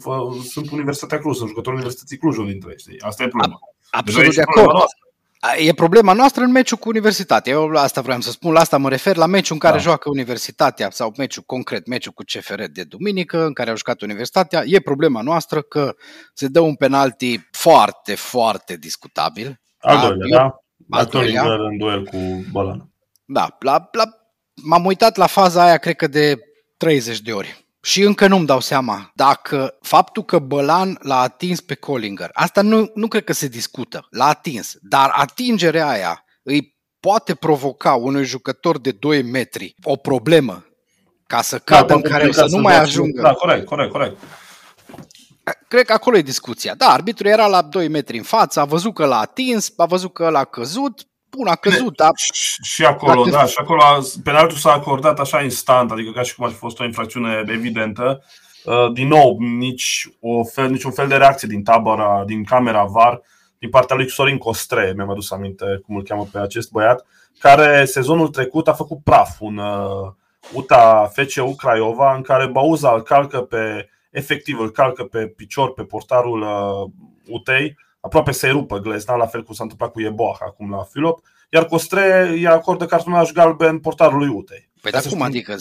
sunt 0.49 0.71
Universitatea 0.71 1.19
Cluj, 1.19 1.37
sunt 1.37 1.49
jucători 1.49 1.75
Universității 1.75 2.17
Cluj 2.17 2.37
unul 2.37 2.51
dintre 2.51 2.71
ei, 2.71 2.79
știi? 2.79 3.01
Asta 3.01 3.23
e 3.23 3.29
problema. 3.29 3.59
Absolut 3.91 4.35
de 4.35 4.41
acord. 4.41 4.85
E 5.59 5.73
problema 5.73 6.13
noastră 6.13 6.45
în 6.45 6.51
meciul 6.51 6.79
cu 6.79 6.89
Universitatea. 6.89 7.53
Eu 7.53 7.71
asta 7.71 8.01
vreau 8.01 8.21
să 8.21 8.31
spun, 8.31 8.53
la 8.53 8.61
asta 8.61 8.77
mă 8.77 8.89
refer, 8.89 9.17
la 9.17 9.27
meciul 9.27 9.55
în 9.55 9.61
care 9.61 9.77
da. 9.77 9.83
joacă 9.83 10.09
Universitatea 10.09 10.91
sau 10.91 11.13
meciul 11.17 11.43
concret, 11.47 11.87
meciul 11.87 12.13
cu 12.13 12.23
CFR 12.23 12.63
de 12.73 12.85
duminică, 12.85 13.45
în 13.45 13.53
care 13.53 13.71
a 13.71 13.75
jucat 13.75 14.01
Universitatea. 14.01 14.63
E 14.67 14.81
problema 14.81 15.23
noastră 15.23 15.63
că 15.63 15.95
se 16.35 16.49
dă 16.49 16.61
un 16.61 16.75
penalti 16.75 17.49
foarte, 17.51 18.15
foarte 18.15 18.77
discutabil. 18.77 19.61
Al 19.79 19.97
da? 19.97 20.07
doilea, 20.09 20.39
da? 20.39 20.99
Al 20.99 21.07
doilea. 21.07 21.43
în 21.43 21.77
duel 21.77 22.05
cu 22.05 22.17
Bălan. 22.53 22.90
Da, 23.33 23.57
la, 23.59 23.89
la, 23.93 24.05
m-am 24.55 24.85
uitat 24.85 25.17
la 25.17 25.27
faza 25.27 25.63
aia, 25.63 25.77
cred 25.77 25.97
că 25.97 26.07
de 26.07 26.39
30 26.77 27.21
de 27.21 27.33
ori. 27.33 27.65
Și 27.83 28.03
încă 28.03 28.27
nu-mi 28.27 28.47
dau 28.47 28.61
seama 28.61 29.11
dacă 29.15 29.79
faptul 29.81 30.25
că 30.25 30.39
Bălan 30.39 30.99
l-a 31.03 31.21
atins 31.21 31.61
pe 31.61 31.75
Collinger, 31.75 32.31
asta 32.33 32.63
nu, 32.63 32.91
nu 32.95 33.09
cred 33.09 33.25
că 33.25 33.33
se 33.33 33.49
discută, 33.49 34.07
l-a 34.11 34.27
atins, 34.27 34.77
dar 34.81 35.11
atingerea 35.15 35.89
aia 35.89 36.25
îi 36.43 36.77
poate 37.01 37.35
provoca 37.35 37.95
unui 37.95 38.25
jucător 38.25 38.79
de 38.79 38.91
2 38.91 39.23
metri 39.23 39.75
o 39.83 39.97
problemă 39.97 40.65
ca 41.27 41.43
să 41.43 41.59
cadă 41.59 41.87
da, 41.87 41.95
în 41.95 42.03
care 42.03 42.33
să 42.33 42.47
nu 42.49 42.59
mai 42.59 42.79
ajungă. 42.79 43.23
Da, 43.23 43.33
corect, 43.33 43.67
corect, 43.67 43.91
corect. 43.93 44.19
Cred 45.69 45.87
că 45.87 45.93
acolo 45.93 46.17
e 46.17 46.23
discuția. 46.23 46.75
Da, 46.75 46.87
arbitru 46.87 47.29
era 47.29 47.47
la 47.47 47.63
2 47.63 47.89
metri 47.89 48.17
în 48.17 48.23
față, 48.23 48.61
a 48.61 48.65
văzut 48.65 48.95
că 48.95 49.07
l-a 49.07 49.19
atins, 49.19 49.73
a 49.77 49.85
văzut 49.85 50.13
că 50.13 50.29
l-a 50.29 50.45
căzut, 50.45 51.10
bun, 51.31 51.47
a 51.47 51.55
căzut, 51.55 51.97
dar... 51.97 52.11
Și 52.63 52.85
acolo, 52.85 53.25
da, 53.25 53.45
și 53.45 53.57
acolo 53.61 53.83
penaltul 54.25 54.57
s-a 54.57 54.73
acordat 54.73 55.19
așa 55.19 55.43
instant, 55.43 55.91
adică 55.91 56.11
ca 56.11 56.23
și 56.23 56.35
cum 56.35 56.45
ar 56.45 56.51
fi 56.51 56.57
fost 56.57 56.81
o 56.81 56.85
infracțiune 56.85 57.45
evidentă. 57.47 58.25
Uh, 58.65 58.93
din 58.93 59.09
nou, 59.09 59.37
nici 59.39 60.09
o 60.21 60.45
fel, 60.45 60.71
niciun 60.71 60.91
fel 60.91 61.09
de 61.09 61.17
reacție 61.17 61.49
din 61.49 61.63
tabăra, 61.63 62.23
din 62.27 62.45
camera 62.45 62.85
VAR, 62.85 63.21
din 63.59 63.69
partea 63.69 63.97
lui 63.97 64.11
Sorin 64.11 64.39
Costre, 64.39 64.93
mi-am 64.97 65.11
adus 65.11 65.31
aminte 65.31 65.81
cum 65.87 65.97
îl 65.97 66.03
cheamă 66.03 66.29
pe 66.33 66.39
acest 66.39 66.71
băiat, 66.71 67.07
care 67.39 67.85
sezonul 67.85 68.29
trecut 68.29 68.69
a 68.69 68.73
făcut 68.73 69.03
praf 69.05 69.41
un 69.41 69.57
uh, 69.57 70.13
UTA 70.53 71.11
FCU 71.15 71.55
Craiova, 71.55 72.15
în 72.15 72.23
care 72.23 72.47
Bauza 72.47 72.93
îl 72.93 73.03
calcă 73.03 73.41
pe, 73.41 73.89
efectiv 74.11 74.59
îl 74.59 74.71
calcă 74.71 75.05
pe 75.05 75.27
picior 75.27 75.73
pe 75.73 75.83
portarul 75.83 76.41
uh, 76.41 76.91
UTEI, 77.27 77.77
aproape 78.01 78.33
să-i 78.33 78.51
rupă 78.51 78.79
glezna, 78.79 79.15
la 79.15 79.27
fel 79.27 79.43
cum 79.43 79.55
s-a 79.55 79.63
întâmplat 79.63 79.93
cu 79.93 80.01
Eboah 80.01 80.37
acum 80.41 80.71
la 80.71 80.83
Filop, 80.83 81.21
iar 81.51 81.65
Costre 81.65 82.29
îi 82.29 82.47
acordă 82.47 82.87
cartonaj 82.87 83.33
galben 83.33 83.79
portarului 83.79 84.29
Utei. 84.29 84.71
Păi 84.81 84.91
dar 84.91 85.03
cum 85.03 85.23
adică? 85.23 85.57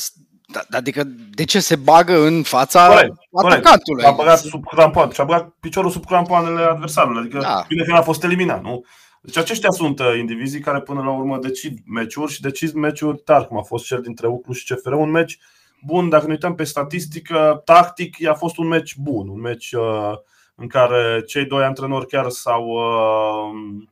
Da, 0.52 0.78
adică 0.78 1.04
de 1.32 1.44
ce 1.44 1.60
se 1.60 1.76
bagă 1.76 2.26
în 2.26 2.44
fața 2.44 2.88
corect, 2.88 3.16
atacantului? 3.34 4.06
A 4.06 4.12
băgat 4.12 4.40
sub 4.40 4.66
crampoane 4.66 5.12
și 5.12 5.22
a 5.22 5.24
băgat 5.24 5.56
piciorul 5.60 5.92
sub 5.92 6.06
crampoanele 6.06 6.62
adversarului. 6.62 7.20
Adică 7.20 7.38
da. 7.38 7.66
bine 7.68 7.84
că 7.84 7.92
n-a 7.92 8.02
fost 8.02 8.24
eliminat, 8.24 8.62
nu? 8.62 8.86
Deci 9.22 9.38
aceștia 9.38 9.70
sunt 9.70 10.00
uh, 10.00 10.18
indivizii 10.18 10.60
care 10.60 10.82
până 10.82 11.02
la 11.02 11.12
urmă 11.12 11.38
decid 11.38 11.78
meciuri 11.86 12.32
și 12.32 12.42
decid 12.42 12.74
meciuri 12.74 13.18
tari, 13.18 13.48
cum 13.48 13.58
a 13.58 13.62
fost 13.62 13.86
cel 13.86 14.02
dintre 14.02 14.28
Uclu 14.28 14.54
și 14.54 14.74
CFR. 14.74 14.92
Un 14.92 15.10
meci 15.10 15.40
bun, 15.86 16.10
dacă 16.10 16.26
ne 16.26 16.32
uităm 16.32 16.56
pe 16.56 16.64
statistică, 16.64 17.62
tactic, 17.66 18.28
a 18.28 18.34
fost 18.34 18.58
un 18.58 18.68
meci 18.68 18.96
bun, 18.96 19.28
un 19.28 19.40
meci 19.40 19.72
uh, 19.72 20.14
în 20.60 20.68
care 20.68 21.22
cei 21.28 21.46
doi 21.46 21.64
antrenori 21.64 22.08
chiar 22.08 22.30
s-au, 22.30 22.66
uh, 22.68 23.84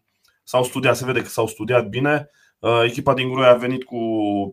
s-au 0.43 0.63
studiat, 0.63 0.95
se 0.95 1.05
vede 1.05 1.21
că 1.21 1.27
s-au 1.27 1.47
studiat 1.47 1.87
bine. 1.87 2.29
Uh, 2.59 2.81
echipa 2.83 3.13
din 3.13 3.29
Groi 3.29 3.45
a 3.45 3.53
venit 3.53 3.83
cu 3.83 3.97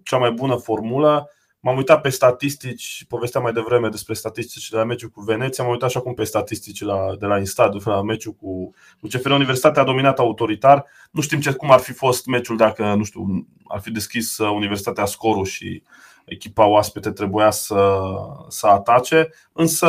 cea 0.05 0.18
mai 0.18 0.31
bună 0.31 0.57
formulă. 0.57 1.31
M-am 1.64 1.77
uitat 1.77 2.00
pe 2.00 2.09
statistici, 2.09 3.05
povesteam 3.09 3.42
mai 3.42 3.53
devreme 3.53 3.88
despre 3.88 4.14
statistici 4.14 4.68
de 4.68 4.77
la 4.77 4.85
meciul 4.85 5.09
cu 5.09 5.20
Veneția, 5.20 5.64
m-am 5.64 5.72
uitat 5.72 5.90
și 5.90 5.96
acum 5.96 6.14
pe 6.14 6.24
statistici 6.24 6.83
la, 6.83 7.16
de 7.18 7.27
la 7.27 7.38
Instad, 7.38 7.88
la 7.88 8.03
meciul 8.03 8.33
cu, 8.33 8.74
cu 9.00 9.07
CFR 9.07 9.31
Universitatea 9.31 9.83
a 9.83 9.85
dominat 9.85 10.18
autoritar. 10.18 10.87
Nu 11.11 11.20
știm 11.20 11.40
ce, 11.40 11.53
cum 11.53 11.70
ar 11.70 11.81
fi 11.81 11.92
fost 11.92 12.27
meciul 12.27 12.57
dacă, 12.57 12.94
nu 12.94 13.05
știu, 13.05 13.46
ar 13.68 13.81
fi 13.81 13.90
deschis 13.90 14.38
uh, 14.38 14.50
Universitatea 14.55 15.05
scorul 15.05 15.44
și 15.44 15.83
echipa 16.24 16.66
oaspete 16.66 17.11
trebuia 17.11 17.50
să, 17.50 18.00
să 18.48 18.66
atace, 18.66 19.29
însă 19.53 19.87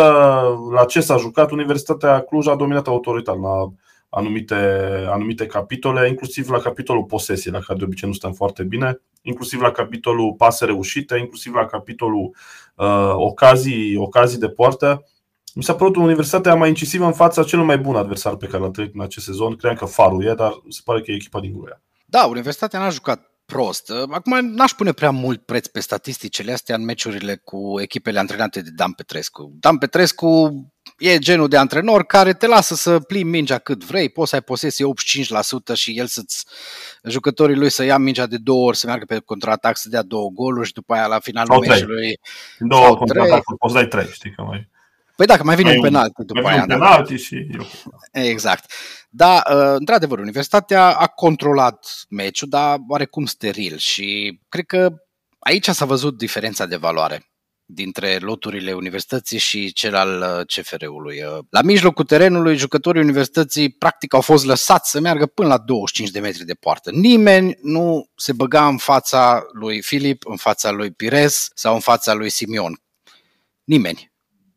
la 0.71 0.85
ce 0.85 1.01
s-a 1.01 1.17
jucat, 1.17 1.51
Universitatea 1.51 2.19
Cluj 2.19 2.47
a 2.47 2.55
dominat 2.55 2.88
autoritar. 2.88 3.35
La 3.35 3.71
anumite, 4.15 4.56
anumite 5.10 5.45
capitole, 5.45 6.08
inclusiv 6.08 6.49
la 6.49 6.60
capitolul 6.60 7.04
posesie, 7.04 7.51
la 7.51 7.60
care 7.60 7.78
de 7.78 7.84
obicei 7.84 8.08
nu 8.08 8.13
stăm 8.13 8.34
foarte 8.34 8.63
bine, 8.63 9.01
inclusiv 9.21 9.62
la 9.62 9.71
capitolul 9.71 10.34
pase 10.34 10.65
reușite, 10.65 11.17
inclusiv 11.17 11.54
la 11.54 11.65
capitolul 11.65 12.36
uh, 12.75 13.13
ocazii, 13.13 13.97
ocazii 13.97 14.39
de 14.39 14.49
poartă. 14.49 15.06
Mi 15.54 15.63
s-a 15.63 15.75
părut 15.75 15.95
Universitatea 15.95 16.56
mai 16.56 16.69
incisivă 16.69 17.06
în 17.06 17.13
fața 17.13 17.43
celui 17.43 17.65
mai 17.65 17.78
bun 17.78 17.95
adversar 17.95 18.36
pe 18.36 18.47
care 18.47 18.63
l-a 18.63 18.69
trăit 18.69 18.93
în 18.93 19.01
acest 19.01 19.25
sezon. 19.25 19.56
Credeam 19.56 19.75
că 19.75 19.86
Farul 19.86 20.25
e, 20.25 20.34
dar 20.34 20.51
se 20.69 20.82
pare 20.84 21.01
că 21.01 21.12
e 21.12 21.15
echipa 21.15 21.39
din 21.39 21.54
Gruia. 21.54 21.82
Da, 22.06 22.25
Universitatea 22.25 22.80
n-a 22.80 22.89
jucat 22.89 23.34
prost. 23.45 23.91
Acum 24.10 24.45
n-aș 24.45 24.71
pune 24.71 24.91
prea 24.91 25.12
mult 25.12 25.41
preț 25.45 25.67
pe 25.67 25.79
statisticile 25.79 26.51
astea 26.51 26.75
în 26.75 26.84
meciurile 26.84 27.36
cu 27.36 27.81
echipele 27.81 28.19
antrenate 28.19 28.62
de 28.62 28.69
Dan 28.75 28.91
Petrescu. 28.91 29.51
Dan 29.60 29.77
Petrescu 29.77 30.53
e 30.97 31.17
genul 31.17 31.47
de 31.47 31.58
antrenor 31.58 32.05
care 32.05 32.34
te 32.34 32.47
lasă 32.47 32.75
să 32.75 32.99
plimbi 32.99 33.29
mingea 33.29 33.58
cât 33.58 33.84
vrei, 33.84 34.10
poți 34.10 34.29
să 34.29 34.36
ai 34.36 34.41
posesie 34.41 34.86
85% 35.73 35.73
și 35.73 35.97
el 35.97 36.05
să-ți, 36.05 36.45
jucătorii 37.03 37.55
lui 37.55 37.69
să 37.69 37.84
ia 37.84 37.97
mingea 37.97 38.25
de 38.25 38.38
două 38.38 38.67
ori, 38.67 38.77
să 38.77 38.86
meargă 38.88 39.05
pe 39.05 39.19
contraatac, 39.19 39.77
să 39.77 39.89
dea 39.89 40.01
două 40.01 40.29
goluri 40.29 40.67
și 40.67 40.73
după 40.73 40.93
aia 40.93 41.08
la 41.08 41.19
finalul 41.19 41.65
meciului... 41.67 42.19
Două 42.60 42.97
contraatacuri, 42.97 43.58
poți 43.58 43.73
dai 43.73 43.88
trei, 43.88 44.08
știi 44.12 44.31
că 44.31 44.41
mai... 44.41 44.69
Păi 45.15 45.25
dacă 45.25 45.43
mai 45.43 45.55
vine 45.55 45.67
mai 45.67 45.77
un 45.77 45.84
penalti 45.84 46.23
după 46.25 46.41
mai 46.41 46.53
aia. 46.53 46.62
un 46.62 46.67
da. 46.67 46.73
penalti 46.73 47.15
și... 47.15 47.47
Exact. 48.12 48.71
Da, 49.17 49.43
uh, 49.49 49.75
într-adevăr, 49.78 50.19
Universitatea 50.19 50.95
a 50.95 51.08
controlat 51.08 52.06
meciul, 52.10 52.49
dar 52.49 52.78
oarecum 52.88 53.25
steril 53.25 53.78
și 53.78 54.39
cred 54.49 54.65
că 54.65 54.93
aici 55.39 55.67
s-a 55.69 55.86
văzut 55.86 56.17
diferența 56.17 56.65
de 56.65 56.75
valoare 56.75 57.30
dintre 57.65 58.17
loturile 58.17 58.73
universității 58.73 59.38
și 59.38 59.73
cel 59.73 59.95
al 59.95 60.21
uh, 60.21 60.45
CFR-ului. 60.45 61.23
Uh, 61.23 61.43
la 61.49 61.62
mijlocul 61.62 62.06
terenului, 62.06 62.56
jucătorii 62.56 63.01
universității 63.01 63.71
practic 63.71 64.13
au 64.13 64.21
fost 64.21 64.45
lăsați 64.45 64.89
să 64.89 64.99
meargă 64.99 65.25
până 65.25 65.47
la 65.47 65.58
25 65.58 66.10
de 66.10 66.19
metri 66.19 66.45
de 66.45 66.54
poartă. 66.54 66.91
Nimeni 66.91 67.58
nu 67.62 68.10
se 68.15 68.34
băga 68.34 68.67
în 68.67 68.78
fața 68.78 69.45
lui 69.51 69.82
Filip, 69.82 70.28
în 70.28 70.38
fața 70.38 70.71
lui 70.71 70.91
Pires 70.91 71.49
sau 71.54 71.73
în 71.73 71.80
fața 71.80 72.13
lui 72.13 72.30
Simion. 72.30 72.82
Nimeni. 73.63 74.12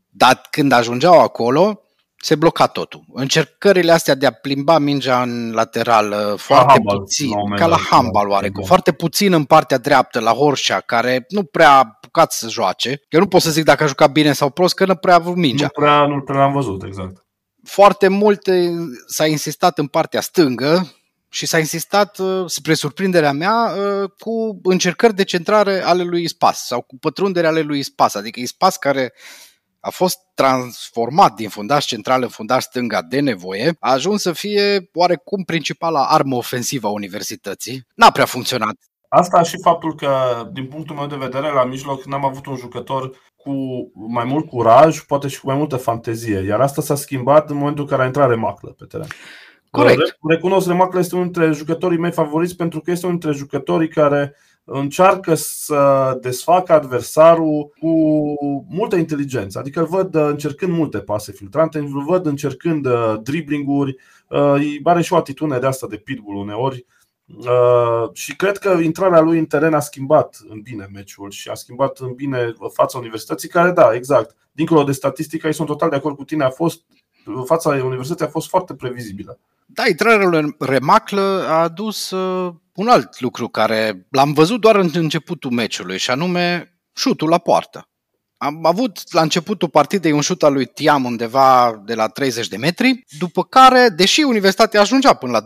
Dar 0.08 0.40
când 0.50 0.72
ajungeau 0.72 1.20
acolo, 1.20 1.82
se 2.20 2.34
bloca 2.34 2.66
totul. 2.66 3.04
Încercările 3.12 3.92
astea 3.92 4.14
de 4.14 4.26
a 4.26 4.30
plimba 4.30 4.78
mingea 4.78 5.22
în 5.22 5.52
lateral 5.52 6.10
uh, 6.10 6.38
foarte 6.38 6.72
handball, 6.72 6.98
puțin, 6.98 7.54
ca 7.56 7.66
la 7.66 7.76
handball 7.90 8.28
oarecum, 8.28 8.64
foarte 8.64 8.92
puțin 8.92 9.32
în 9.32 9.44
partea 9.44 9.78
dreaptă 9.78 10.20
la 10.20 10.32
Horșa, 10.32 10.80
care 10.80 11.24
nu 11.28 11.42
prea 11.42 11.70
a 11.70 11.78
apucat 11.78 12.32
să 12.32 12.48
joace. 12.48 13.00
Eu 13.08 13.20
nu 13.20 13.26
pot 13.26 13.40
să 13.40 13.50
zic 13.50 13.64
dacă 13.64 13.84
a 13.84 13.86
jucat 13.86 14.12
bine 14.12 14.32
sau 14.32 14.50
prost, 14.50 14.74
că 14.74 14.86
nu 14.86 14.94
prea 14.94 15.14
a 15.14 15.16
avut 15.16 15.36
mingea. 15.36 15.70
Nu 15.76 15.82
prea, 15.82 16.06
nu 16.06 16.20
prea 16.20 16.38
l-am 16.38 16.52
văzut, 16.52 16.82
exact. 16.82 17.26
Foarte 17.64 18.08
multe 18.08 18.72
s-a 19.06 19.26
insistat 19.26 19.78
în 19.78 19.86
partea 19.86 20.20
stângă, 20.20 20.92
și 21.30 21.46
s-a 21.46 21.58
insistat, 21.58 22.18
uh, 22.18 22.44
spre 22.46 22.74
surprinderea 22.74 23.32
mea, 23.32 23.74
uh, 23.76 24.10
cu 24.18 24.60
încercări 24.62 25.14
de 25.14 25.24
centrare 25.24 25.82
ale 25.82 26.02
lui 26.02 26.22
Ispas 26.22 26.66
sau 26.66 26.80
cu 26.80 26.96
pătrundere 26.98 27.46
ale 27.46 27.60
lui 27.60 27.78
Ispas. 27.78 28.14
Adică 28.14 28.40
Ispas 28.40 28.76
care 28.76 29.12
a 29.80 29.90
fost 29.90 30.18
transformat 30.34 31.34
din 31.34 31.48
fundaș 31.48 31.84
central 31.84 32.22
în 32.22 32.28
fundaș 32.28 32.62
stânga 32.62 33.02
de 33.02 33.20
nevoie, 33.20 33.76
a 33.80 33.92
ajuns 33.92 34.22
să 34.22 34.32
fie 34.32 34.90
oarecum 34.94 35.42
principala 35.42 36.06
armă 36.06 36.36
ofensivă 36.36 36.86
a 36.86 36.90
universității. 36.90 37.86
N-a 37.94 38.10
prea 38.10 38.24
funcționat. 38.24 38.76
Asta 39.08 39.42
și 39.42 39.58
faptul 39.62 39.94
că, 39.94 40.10
din 40.52 40.66
punctul 40.66 40.96
meu 40.96 41.06
de 41.06 41.16
vedere, 41.16 41.52
la 41.52 41.64
mijloc 41.64 42.04
n-am 42.04 42.24
avut 42.24 42.46
un 42.46 42.56
jucător 42.56 43.10
cu 43.36 43.52
mai 44.08 44.24
mult 44.24 44.48
curaj, 44.48 45.00
poate 45.00 45.28
și 45.28 45.40
cu 45.40 45.46
mai 45.46 45.56
multă 45.56 45.76
fantezie. 45.76 46.44
Iar 46.46 46.60
asta 46.60 46.82
s-a 46.82 46.94
schimbat 46.94 47.50
în 47.50 47.56
momentul 47.56 47.84
în 47.84 47.90
care 47.90 48.02
a 48.02 48.06
intrat 48.06 48.28
Remaclă 48.28 48.70
pe 48.70 48.84
teren. 48.84 49.06
Corect. 49.70 50.16
Recunosc, 50.28 50.66
Remaclă 50.66 50.98
este 50.98 51.14
unul 51.14 51.30
dintre 51.30 51.52
jucătorii 51.52 51.98
mei 51.98 52.12
favoriți 52.12 52.56
pentru 52.56 52.80
că 52.80 52.90
este 52.90 53.06
unul 53.06 53.18
dintre 53.18 53.38
jucătorii 53.38 53.88
care 53.88 54.36
încearcă 54.70 55.34
să 55.34 56.18
desfacă 56.20 56.72
adversarul 56.72 57.72
cu 57.80 57.90
multă 58.68 58.96
inteligență. 58.96 59.58
Adică 59.58 59.80
îl 59.80 59.86
văd 59.86 60.14
uh, 60.14 60.26
încercând 60.28 60.72
multe 60.72 60.98
pase 60.98 61.32
filtrante, 61.32 61.78
îl 61.78 62.04
văd 62.06 62.26
încercând 62.26 62.86
uh, 62.86 63.14
driblinguri, 63.22 63.96
uh, 64.28 64.76
are 64.84 65.02
și 65.02 65.12
o 65.12 65.16
atitudine 65.16 65.58
de 65.58 65.66
asta 65.66 65.86
de 65.86 65.96
pitbull 65.96 66.36
uneori. 66.36 66.86
Și 68.12 68.36
cred 68.36 68.58
că 68.58 68.68
intrarea 68.82 69.20
lui 69.20 69.38
în 69.38 69.46
teren 69.46 69.74
a 69.74 69.80
schimbat 69.80 70.38
în 70.48 70.60
bine 70.60 70.88
meciul 70.92 71.30
și 71.30 71.48
a 71.48 71.54
schimbat 71.54 71.98
în 71.98 72.12
bine 72.12 72.54
fața 72.72 72.98
universității, 72.98 73.48
care, 73.48 73.70
da, 73.70 73.94
exact, 73.94 74.36
dincolo 74.52 74.82
de 74.82 74.92
statistică, 74.92 75.46
ei 75.46 75.54
sunt 75.54 75.68
total 75.68 75.90
de 75.90 75.96
acord 75.96 76.16
cu 76.16 76.24
tine, 76.24 76.44
a 76.44 76.50
fost, 76.50 76.82
fața 77.44 77.68
universității 77.68 78.24
a 78.24 78.28
fost 78.28 78.48
foarte 78.48 78.74
previzibilă. 78.74 79.38
Da, 79.66 79.86
intrarea 79.88 80.28
lui 80.28 80.56
Remaclă 80.58 81.44
a 81.48 81.62
adus 81.62 82.10
un 82.74 82.88
alt 82.88 83.20
lucru 83.20 83.48
care 83.48 84.06
l-am 84.10 84.32
văzut 84.32 84.60
doar 84.60 84.76
în 84.76 84.90
începutul 84.92 85.50
meciului 85.50 85.98
și 85.98 86.10
anume 86.10 86.74
șutul 86.94 87.28
la 87.28 87.38
poartă. 87.38 87.88
Am 88.36 88.66
avut 88.66 89.12
la 89.12 89.22
începutul 89.22 89.68
partidei 89.68 90.12
un 90.12 90.20
șut 90.20 90.42
al 90.42 90.52
lui 90.52 90.66
Tiam 90.66 91.04
undeva 91.04 91.82
de 91.84 91.94
la 91.94 92.08
30 92.08 92.48
de 92.48 92.56
metri, 92.56 93.04
după 93.18 93.44
care, 93.44 93.88
deși 93.88 94.22
Universitatea 94.22 94.80
ajungea 94.80 95.14
până 95.14 95.32
la 95.32 95.44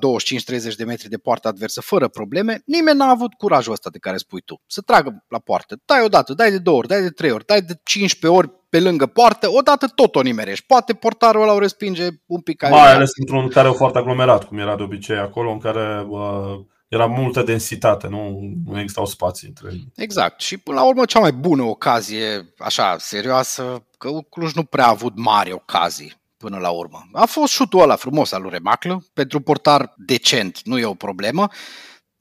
25-30 0.73 0.75
de 0.77 0.85
metri 0.85 1.09
de 1.09 1.17
poartă 1.17 1.49
adversă 1.49 1.81
fără 1.81 2.09
probleme, 2.09 2.63
nimeni 2.65 2.97
n-a 2.97 3.09
avut 3.09 3.35
curajul 3.35 3.73
ăsta 3.73 3.91
de 3.91 3.99
care 3.99 4.17
spui 4.17 4.41
tu. 4.41 4.61
Să 4.67 4.81
tragă 4.81 5.25
la 5.29 5.39
poartă. 5.39 5.77
Dai 5.85 6.05
odată, 6.05 6.35
dai 6.35 6.51
de 6.51 6.59
două 6.59 6.77
ori, 6.77 6.89
dai 6.89 7.03
de 7.03 7.11
trei 7.11 7.31
ori, 7.31 7.47
dai 7.47 7.63
de 7.63 7.81
15 7.83 8.41
ori 8.41 8.62
pe 8.73 8.81
lângă 8.81 9.07
poartă, 9.07 9.49
odată 9.51 9.87
tot 9.87 10.15
o 10.15 10.23
nimerești. 10.23 10.65
Poate 10.67 10.95
portarul 10.95 11.43
ăla 11.43 11.53
o 11.53 11.59
respinge 11.59 12.09
un 12.27 12.41
pic. 12.41 12.69
Mai 12.69 12.93
ales 12.93 13.11
într-un 13.19 13.49
care 13.49 13.69
o 13.69 13.73
foarte 13.73 13.99
aglomerat, 13.99 14.45
cum 14.45 14.59
era 14.59 14.77
de 14.77 14.83
obicei 14.83 15.17
acolo, 15.17 15.51
în 15.51 15.59
care 15.59 16.07
uh, 16.09 16.61
era 16.89 17.07
multă 17.07 17.43
densitate, 17.43 18.09
nu, 18.09 18.41
nu 18.65 18.79
existau 18.79 19.07
spații 19.07 19.49
între 19.49 19.69
ei. 19.73 19.93
Exact. 19.97 20.41
Și 20.41 20.57
până 20.57 20.77
la 20.77 20.87
urmă 20.87 21.05
cea 21.05 21.19
mai 21.19 21.33
bună 21.33 21.63
ocazie, 21.63 22.55
așa, 22.59 22.97
serioasă, 22.99 23.87
că 23.99 24.11
Cluj 24.31 24.53
nu 24.53 24.65
prea 24.65 24.87
a 24.87 24.91
avut 24.91 25.13
mari 25.17 25.53
ocazii 25.53 26.21
până 26.37 26.59
la 26.59 26.71
urmă. 26.71 27.09
A 27.13 27.25
fost 27.25 27.53
șutul 27.53 27.81
ăla 27.81 27.97
frumos 27.97 28.33
al 28.33 28.43
lui 28.43 28.51
Remaclă, 28.51 29.05
pentru 29.13 29.41
portar 29.41 29.95
decent, 29.97 30.61
nu 30.65 30.79
e 30.79 30.85
o 30.85 30.95
problemă, 30.95 31.49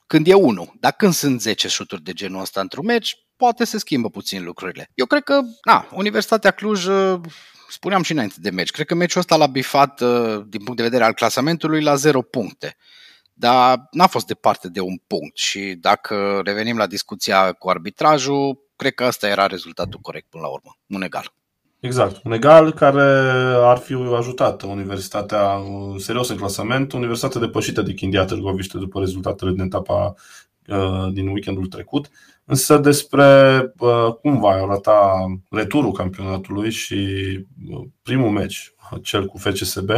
când 0.07 0.27
e 0.27 0.33
unul. 0.33 0.73
Dar 0.79 0.91
când 0.91 1.13
sunt 1.13 1.41
10 1.41 1.67
șuturi 1.67 2.03
de 2.03 2.13
genul 2.13 2.41
ăsta 2.41 2.61
într-un 2.61 2.85
meci, 2.85 3.17
poate 3.41 3.63
se 3.63 3.77
schimbă 3.77 4.09
puțin 4.09 4.43
lucrurile. 4.43 4.91
Eu 4.93 5.05
cred 5.05 5.23
că, 5.23 5.41
na, 5.63 5.87
Universitatea 5.91 6.51
Cluj 6.51 6.85
spuneam 7.69 8.01
și 8.01 8.11
înainte 8.11 8.35
de 8.37 8.49
meci, 8.49 8.71
cred 8.71 8.85
că 8.85 8.95
meciul 8.95 9.19
ăsta 9.19 9.35
l-a 9.35 9.47
bifat 9.47 10.01
din 10.47 10.63
punct 10.63 10.75
de 10.75 10.83
vedere 10.83 11.03
al 11.03 11.13
clasamentului 11.13 11.81
la 11.81 11.95
0 11.95 12.21
puncte 12.21 12.75
dar 13.41 13.87
n-a 13.91 14.07
fost 14.07 14.27
departe 14.27 14.69
de 14.69 14.79
un 14.79 14.97
punct 15.07 15.37
și 15.37 15.75
dacă 15.79 16.41
revenim 16.43 16.77
la 16.77 16.87
discuția 16.87 17.51
cu 17.51 17.69
arbitrajul, 17.69 18.57
cred 18.75 18.93
că 18.93 19.03
ăsta 19.07 19.27
era 19.27 19.45
rezultatul 19.45 19.99
corect 19.99 20.29
până 20.29 20.43
la 20.43 20.49
urmă, 20.49 20.77
un 20.87 21.01
egal. 21.01 21.33
Exact, 21.79 22.23
un 22.23 22.31
egal 22.31 22.73
care 22.73 23.01
ar 23.55 23.77
fi 23.77 23.93
ajutat 23.93 24.61
Universitatea 24.61 25.61
serios 25.97 26.29
în 26.29 26.37
clasament, 26.37 26.91
Universitatea 26.93 27.41
depășită 27.41 27.81
de 27.81 27.93
Chindia 27.93 28.25
Târgoviște 28.25 28.77
după 28.77 28.99
rezultatele 28.99 29.51
din 29.51 29.61
etapa 29.61 30.13
uh, 30.67 31.13
din 31.13 31.27
weekendul 31.27 31.67
trecut. 31.67 32.09
Însă 32.51 32.77
despre 32.77 33.25
uh, 33.77 34.13
cum 34.21 34.39
va 34.39 34.49
arăta 34.49 35.25
returul 35.49 35.91
campionatului 35.91 36.71
și 36.71 36.95
uh, 37.69 37.87
primul 38.01 38.29
meci, 38.29 38.73
cel 39.01 39.25
cu 39.25 39.37
FCSB, 39.37 39.89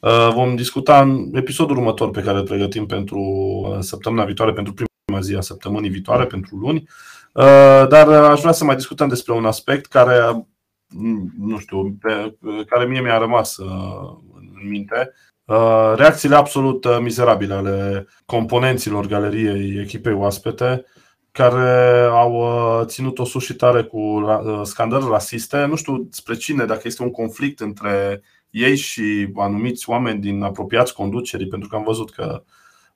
Uh, 0.00 0.28
vom 0.32 0.56
discuta 0.56 1.00
în 1.00 1.30
episodul 1.32 1.76
următor 1.76 2.10
pe 2.10 2.20
care 2.20 2.38
îl 2.38 2.44
pregătim 2.44 2.86
pentru 2.86 3.18
uh, 3.18 3.76
săptămâna 3.80 4.24
viitoare, 4.24 4.52
pentru 4.52 4.74
prima 4.74 5.20
zi 5.20 5.34
a 5.34 5.40
săptămânii 5.40 5.90
viitoare, 5.90 6.24
pentru 6.24 6.56
luni. 6.56 6.88
Uh, 7.32 7.86
dar 7.88 8.08
aș 8.08 8.40
vrea 8.40 8.52
să 8.52 8.64
mai 8.64 8.74
discutăm 8.74 9.08
despre 9.08 9.32
un 9.32 9.44
aspect 9.44 9.86
care, 9.86 10.46
mm, 10.88 11.32
nu 11.38 11.58
știu, 11.58 11.96
pe, 12.00 12.36
care 12.66 12.84
mie 12.84 13.00
mi-a 13.00 13.18
rămas 13.18 13.58
în 13.58 14.68
minte. 14.68 15.12
Reacțiile 15.94 16.34
absolut 16.34 17.00
mizerabile 17.00 17.54
ale 17.54 18.06
componenților 18.26 19.06
galeriei 19.06 19.80
echipei 19.80 20.12
oaspete, 20.12 20.84
care 21.36 22.02
au 22.02 22.44
ținut 22.84 23.18
o 23.18 23.24
suscitare 23.24 23.82
cu 23.82 24.24
scandări 24.62 25.06
rasiste. 25.10 25.64
Nu 25.64 25.76
știu 25.76 26.08
spre 26.10 26.34
cine, 26.34 26.64
dacă 26.64 26.82
este 26.84 27.02
un 27.02 27.10
conflict 27.10 27.60
între 27.60 28.22
ei 28.50 28.76
și 28.76 29.28
anumiți 29.34 29.90
oameni 29.90 30.20
din 30.20 30.42
apropiați 30.42 30.94
conducerii, 30.94 31.48
pentru 31.48 31.68
că 31.68 31.76
am 31.76 31.82
văzut 31.82 32.10
că 32.10 32.42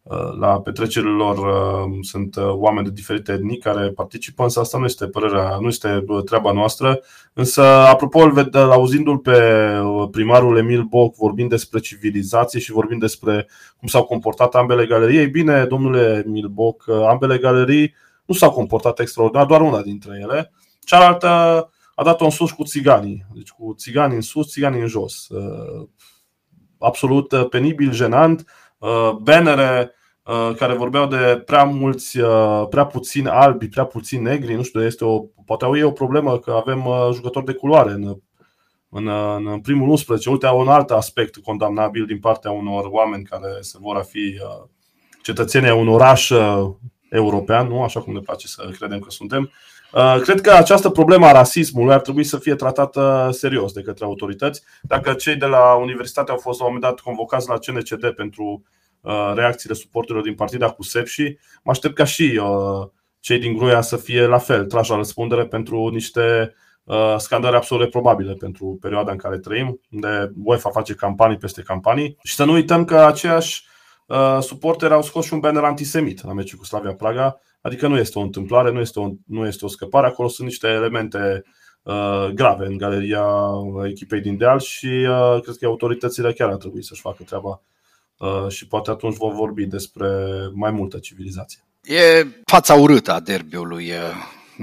uh, 0.03 0.37
la 0.39 0.61
petrecerile 0.61 1.11
lor 1.11 1.39
uh, 1.39 1.99
sunt 2.01 2.37
uh, 2.37 2.45
oameni 2.49 2.87
de 2.87 2.93
diferite 2.93 3.33
etnii 3.33 3.59
care 3.59 3.89
participă, 3.89 4.43
însă 4.43 4.61
asta 4.61 4.79
nu 4.79 4.85
este 4.85 5.07
părerea, 5.07 5.59
nu 5.61 5.69
este 5.69 6.05
treaba 6.25 6.53
noastră. 6.53 7.01
Însă, 7.33 7.63
apropo, 7.63 8.31
auzindu-l 8.55 9.19
pe 9.19 9.39
primarul 10.11 10.57
Emil 10.57 10.83
Boc 10.83 11.15
vorbind 11.15 11.49
despre 11.49 11.81
civilizație 11.81 12.61
și 12.61 12.73
vorbind 12.73 13.01
despre 13.01 13.49
cum 13.79 13.89
s-au 13.89 14.05
comportat 14.05 14.55
ambele 14.55 14.87
galerii, 14.87 15.19
ei 15.19 15.29
bine, 15.29 15.65
domnule 15.65 16.23
Emil 16.27 16.49
Boc, 16.49 16.85
ambele 17.09 17.39
galerii 17.39 17.95
nu 18.31 18.37
s-au 18.37 18.51
comportat 18.51 18.99
extraordinar, 18.99 19.47
doar 19.47 19.61
una 19.61 19.83
dintre 19.83 20.19
ele. 20.23 20.53
Cealaltă 20.85 21.29
a 21.95 22.05
dat-o 22.05 22.25
în 22.25 22.31
sus 22.31 22.51
cu 22.51 22.65
țiganii. 22.65 23.27
Deci 23.35 23.49
cu 23.49 23.75
țiganii 23.77 24.15
în 24.17 24.23
sus, 24.23 24.51
țiganii 24.51 24.81
în 24.81 24.87
jos. 24.87 25.29
Uh, 25.29 25.89
absolut 26.79 27.33
uh, 27.33 27.47
penibil, 27.49 27.93
jenant. 27.93 28.45
Uh, 28.79 29.11
bannere 29.23 29.95
care 30.57 30.75
vorbeau 30.75 31.07
de 31.07 31.43
prea 31.47 31.65
mulți, 31.65 32.19
prea 32.71 32.87
puțini 32.87 33.29
albi, 33.29 33.69
prea 33.69 33.85
puțini 33.85 34.23
negri, 34.23 34.55
nu 34.55 34.63
știu, 34.63 34.85
este 34.85 35.05
o, 35.05 35.19
poate 35.45 35.65
au 35.65 35.77
ei 35.77 35.83
o 35.83 35.91
problemă 35.91 36.39
că 36.39 36.51
avem 36.51 36.85
jucători 37.13 37.45
de 37.45 37.53
culoare 37.53 37.91
în, 37.91 38.17
în, 38.89 39.07
în 39.47 39.61
primul 39.61 39.89
11. 39.89 40.31
Uite, 40.31 40.47
un 40.47 40.69
alt 40.69 40.91
aspect 40.91 41.37
condamnabil 41.37 42.05
din 42.05 42.19
partea 42.19 42.51
unor 42.51 42.85
oameni 42.91 43.25
care 43.25 43.57
se 43.61 43.79
vor 43.81 43.97
a 43.97 44.03
fi 44.03 44.41
cetățenii 45.23 45.71
un 45.71 45.89
oraș 45.89 46.31
european, 47.11 47.67
nu 47.67 47.83
așa 47.83 48.01
cum 48.01 48.13
ne 48.13 48.21
place 48.21 48.47
să 48.47 48.71
credem 48.79 48.99
că 48.99 49.11
suntem. 49.11 49.51
Cred 50.23 50.41
că 50.41 50.51
această 50.51 50.91
problemă 50.91 51.27
a 51.27 51.33
rasismului 51.33 51.95
ar 51.95 52.01
trebui 52.01 52.25
să 52.25 52.39
fie 52.39 52.55
tratată 52.55 53.29
serios 53.33 53.73
de 53.73 53.83
către 53.83 54.05
autorități. 54.05 54.63
Dacă 54.83 55.13
cei 55.13 55.37
de 55.37 55.47
la 55.47 55.75
universitate 55.75 56.31
au 56.31 56.37
fost 56.37 56.59
la 56.61 56.67
un 56.67 56.73
moment 56.73 56.93
dat 56.93 57.05
convocați 57.05 57.49
la 57.49 57.59
CNCD 57.59 58.11
pentru 58.11 58.63
reacțiile 59.35 59.75
suporterilor 59.75 60.23
din 60.25 60.35
partida 60.35 60.71
cu 60.71 60.83
Sepsi, 60.83 61.37
mă 61.63 61.71
aștept 61.71 61.95
ca 61.95 62.05
și 62.05 62.41
cei 63.21 63.39
din 63.39 63.57
Gruia 63.57 63.81
să 63.81 63.97
fie 63.97 64.27
la 64.27 64.39
fel 64.39 64.65
trași 64.65 64.91
la 64.91 64.97
răspundere 64.97 65.47
pentru 65.47 65.89
niște 65.89 66.55
uh, 66.85 67.15
scandări 67.19 67.57
absolut 67.57 67.85
reprobabile 67.85 68.35
pentru 68.35 68.79
perioada 68.81 69.11
în 69.11 69.17
care 69.17 69.39
trăim, 69.39 69.81
unde 69.91 70.33
UEFA 70.45 70.71
face 70.71 70.95
campanii 70.95 71.37
peste 71.37 71.63
campanii. 71.63 72.17
Și 72.23 72.35
să 72.35 72.45
nu 72.45 72.53
uităm 72.53 72.85
că 72.85 72.97
aceiași 72.97 73.65
uh, 73.65 73.70
suporteri 74.41 74.93
au 74.93 75.03
scos 75.03 75.25
și 75.25 75.33
un 75.33 75.41
banner 75.41 75.63
antisemit 75.63 76.25
la 76.25 76.33
meciul 76.33 76.59
cu 76.59 76.65
Slavia 76.65 76.95
Praga, 76.95 77.41
adică 77.61 77.89
nu 77.89 77.97
este 77.99 78.19
o 78.19 78.23
întâmplare, 78.23 78.71
nu 78.71 78.81
este 78.81 79.01
o, 79.01 79.11
nu 79.27 79.47
este 79.47 79.65
o 79.65 79.69
scăpare, 79.69 80.07
acolo 80.07 80.29
sunt 80.29 80.47
niște 80.47 80.67
elemente 80.67 81.45
uh, 81.83 82.29
grave 82.35 82.67
în 82.67 82.77
galeria 82.77 83.25
echipei 83.89 84.21
din 84.21 84.37
Deal 84.37 84.61
și 84.61 84.87
uh, 84.87 85.41
cred 85.43 85.57
că 85.57 85.67
autoritățile 85.67 86.33
chiar 86.33 86.49
ar 86.49 86.57
trebui 86.57 86.85
să-și 86.85 87.01
facă 87.01 87.23
treaba 87.23 87.63
uh, 88.19 88.49
și 88.49 88.67
poate 88.67 88.91
atunci 88.91 89.17
vom 89.17 89.35
vorbi 89.35 89.65
despre 89.67 90.09
mai 90.55 90.71
multă 90.71 90.99
civilizație. 90.99 91.65
E 91.83 92.27
fața 92.45 92.75
urâtă 92.75 93.13
a 93.13 93.21
derbiului 93.21 93.91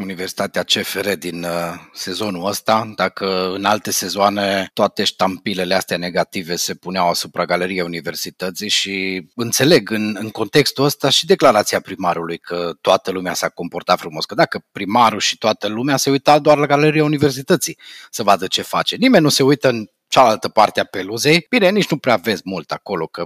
Universitatea 0.01 0.63
CFR 0.63 1.09
din 1.09 1.45
sezonul 1.93 2.47
ăsta. 2.47 2.91
Dacă 2.95 3.51
în 3.53 3.65
alte 3.65 3.91
sezoane 3.91 4.69
toate 4.73 5.03
ștampilele 5.03 5.75
astea 5.75 5.97
negative 5.97 6.55
se 6.55 6.73
puneau 6.73 7.09
asupra 7.09 7.45
galeriei 7.45 7.81
universității 7.81 8.69
și 8.69 9.27
înțeleg 9.35 9.89
în, 9.89 10.15
în 10.19 10.29
contextul 10.29 10.83
ăsta 10.83 11.09
și 11.09 11.25
declarația 11.25 11.79
primarului 11.79 12.37
că 12.37 12.71
toată 12.81 13.11
lumea 13.11 13.33
s-a 13.33 13.49
comportat 13.49 13.99
frumos. 13.99 14.25
Că 14.25 14.35
dacă 14.35 14.65
primarul 14.71 15.19
și 15.19 15.37
toată 15.37 15.67
lumea 15.67 15.97
se 15.97 16.09
uita 16.09 16.39
doar 16.39 16.57
la 16.57 16.65
galeria 16.65 17.03
universității 17.03 17.77
să 18.09 18.23
vadă 18.23 18.47
ce 18.47 18.61
face. 18.61 18.95
Nimeni 18.95 19.23
nu 19.23 19.29
se 19.29 19.43
uită 19.43 19.69
în 19.69 19.85
cealaltă 20.07 20.49
parte 20.49 20.79
a 20.79 20.83
peluzei. 20.83 21.45
Bine, 21.49 21.69
nici 21.69 21.89
nu 21.89 21.97
prea 21.97 22.15
vezi 22.15 22.41
mult 22.45 22.71
acolo, 22.71 23.07
că 23.07 23.25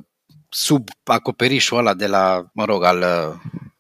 sub 0.49 0.89
acoperișul 1.03 1.77
ăla 1.77 1.93
de 1.93 2.07
la, 2.07 2.45
mă 2.53 2.65
rog, 2.65 2.83
al 2.83 3.05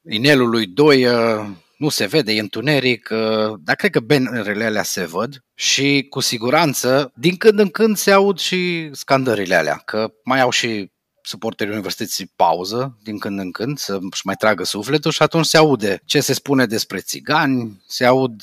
inelului 0.09 0.65
2 0.65 1.05
uh, 1.05 1.47
nu 1.81 1.89
se 1.89 2.05
vede, 2.05 2.31
e 2.31 2.39
întuneric, 2.39 3.09
uh, 3.11 3.59
dar 3.63 3.75
cred 3.75 3.91
că 3.91 3.99
bannerele 3.99 4.63
alea 4.65 4.83
se 4.83 5.05
văd 5.05 5.43
și 5.53 6.05
cu 6.09 6.19
siguranță 6.19 7.11
din 7.15 7.37
când 7.37 7.59
în 7.59 7.69
când 7.69 7.97
se 7.97 8.11
aud 8.11 8.39
și 8.39 8.89
scandările 8.91 9.55
alea, 9.55 9.75
că 9.85 10.13
mai 10.23 10.41
au 10.41 10.49
și 10.49 10.91
suporterii 11.21 11.73
universității 11.73 12.31
pauză 12.35 12.97
din 13.03 13.17
când 13.17 13.39
în 13.39 13.51
când 13.51 13.77
să-și 13.77 14.21
mai 14.23 14.35
tragă 14.35 14.63
sufletul 14.63 15.11
și 15.11 15.21
atunci 15.21 15.45
se 15.45 15.57
aude 15.57 16.01
ce 16.05 16.19
se 16.19 16.33
spune 16.33 16.65
despre 16.65 16.99
țigani, 16.99 17.81
se 17.87 18.05
aud 18.05 18.41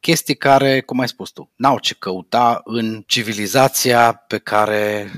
chestii 0.00 0.36
care, 0.36 0.80
cum 0.80 1.00
ai 1.00 1.08
spus 1.08 1.30
tu, 1.30 1.50
n-au 1.56 1.78
ce 1.78 1.94
căuta 1.94 2.60
în 2.64 3.02
civilizația 3.06 4.12
pe 4.12 4.38
care 4.38 5.12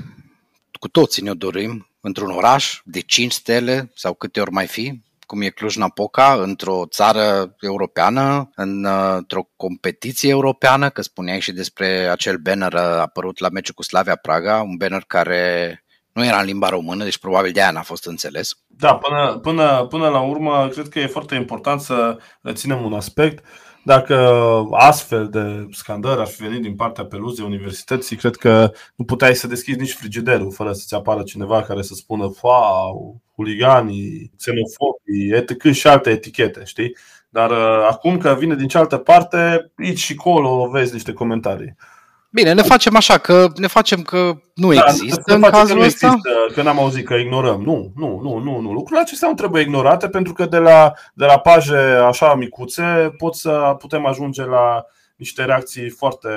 cu 0.79 0.87
toții 0.87 1.23
ne-o 1.23 1.33
dorim 1.33 1.87
într-un 2.01 2.29
oraș 2.29 2.81
de 2.83 2.99
5 2.99 3.31
stele 3.31 3.91
sau 3.95 4.13
câte 4.13 4.39
ori 4.39 4.51
mai 4.51 4.67
fi, 4.67 5.01
cum 5.33 5.41
e 5.41 5.49
Cluj-Napoca, 5.49 6.33
într-o 6.33 6.83
țară 6.89 7.55
europeană, 7.59 8.49
într-o 8.55 9.49
competiție 9.55 10.29
europeană, 10.29 10.89
că 10.89 11.01
spuneai 11.01 11.39
și 11.39 11.51
despre 11.51 11.87
acel 11.87 12.37
banner 12.37 12.75
apărut 12.75 13.39
la 13.39 13.49
meciul 13.49 13.73
cu 13.73 13.83
Slavia 13.83 14.15
Praga, 14.15 14.61
un 14.61 14.75
banner 14.77 15.03
care 15.07 15.83
nu 16.11 16.25
era 16.25 16.39
în 16.39 16.45
limba 16.45 16.69
română, 16.69 17.03
deci 17.03 17.17
probabil 17.17 17.51
de 17.51 17.61
aia 17.61 17.71
n-a 17.71 17.81
fost 17.81 18.05
înțeles. 18.05 18.51
Da, 18.67 18.95
până, 18.95 19.37
până, 19.41 19.85
până 19.89 20.07
la 20.07 20.21
urmă, 20.21 20.67
cred 20.71 20.87
că 20.87 20.99
e 20.99 21.07
foarte 21.07 21.35
important 21.35 21.81
să 21.81 22.17
reținem 22.41 22.83
un 22.83 22.93
aspect. 22.93 23.45
Dacă 23.85 24.15
astfel 24.71 25.29
de 25.29 25.67
scandări 25.71 26.19
ar 26.19 26.27
fi 26.27 26.43
venit 26.43 26.61
din 26.61 26.75
partea 26.75 27.05
peluzei 27.05 27.45
universității, 27.45 28.15
cred 28.15 28.35
că 28.35 28.71
nu 28.95 29.05
puteai 29.05 29.35
să 29.35 29.47
deschizi 29.47 29.79
nici 29.79 29.93
frigiderul 29.93 30.51
fără 30.51 30.73
să-ți 30.73 30.95
apară 30.95 31.23
cineva 31.23 31.61
care 31.61 31.81
să 31.81 31.93
spună 31.93 32.31
wow, 32.41 33.21
huliganii, 33.35 34.31
xenofobii, 34.37 35.31
etc. 35.33 35.71
și 35.71 35.87
alte 35.87 36.09
etichete, 36.09 36.63
știi? 36.65 36.95
Dar 37.29 37.51
uh, 37.51 37.87
acum 37.89 38.17
că 38.17 38.35
vine 38.39 38.55
din 38.55 38.67
cealaltă 38.67 38.97
parte, 38.97 39.71
aici 39.77 39.99
și 39.99 40.15
acolo 40.17 40.69
vezi 40.71 40.93
niște 40.93 41.13
comentarii. 41.13 41.75
Bine, 42.33 42.53
ne 42.53 42.61
facem 42.61 42.95
așa, 42.95 43.17
că 43.17 43.47
ne 43.55 43.67
facem 43.67 44.01
că 44.01 44.37
nu 44.55 44.73
da, 44.73 44.85
există 44.87 45.33
în 45.33 45.41
cazul 45.41 45.77
nu 45.77 45.83
ăsta. 45.83 46.07
Există, 46.07 46.29
că 46.53 46.61
n-am 46.61 46.79
auzit 46.79 47.05
că 47.05 47.13
ignorăm. 47.13 47.61
Nu, 47.61 47.91
nu, 47.95 48.19
nu, 48.23 48.37
nu, 48.37 48.59
nu. 48.59 48.71
Lucrurile 48.71 48.99
acestea 48.99 49.27
nu 49.27 49.33
trebuie 49.33 49.61
ignorate 49.61 50.09
pentru 50.09 50.33
că 50.33 50.45
de 50.45 50.57
la, 50.57 50.93
de 51.13 51.25
la 51.25 51.39
paje 51.39 51.77
așa 51.77 52.35
micuțe 52.35 53.13
pot 53.17 53.35
să 53.35 53.75
putem 53.77 54.05
ajunge 54.05 54.45
la 54.45 54.85
niște 55.15 55.45
reacții 55.45 55.89
foarte 55.89 56.29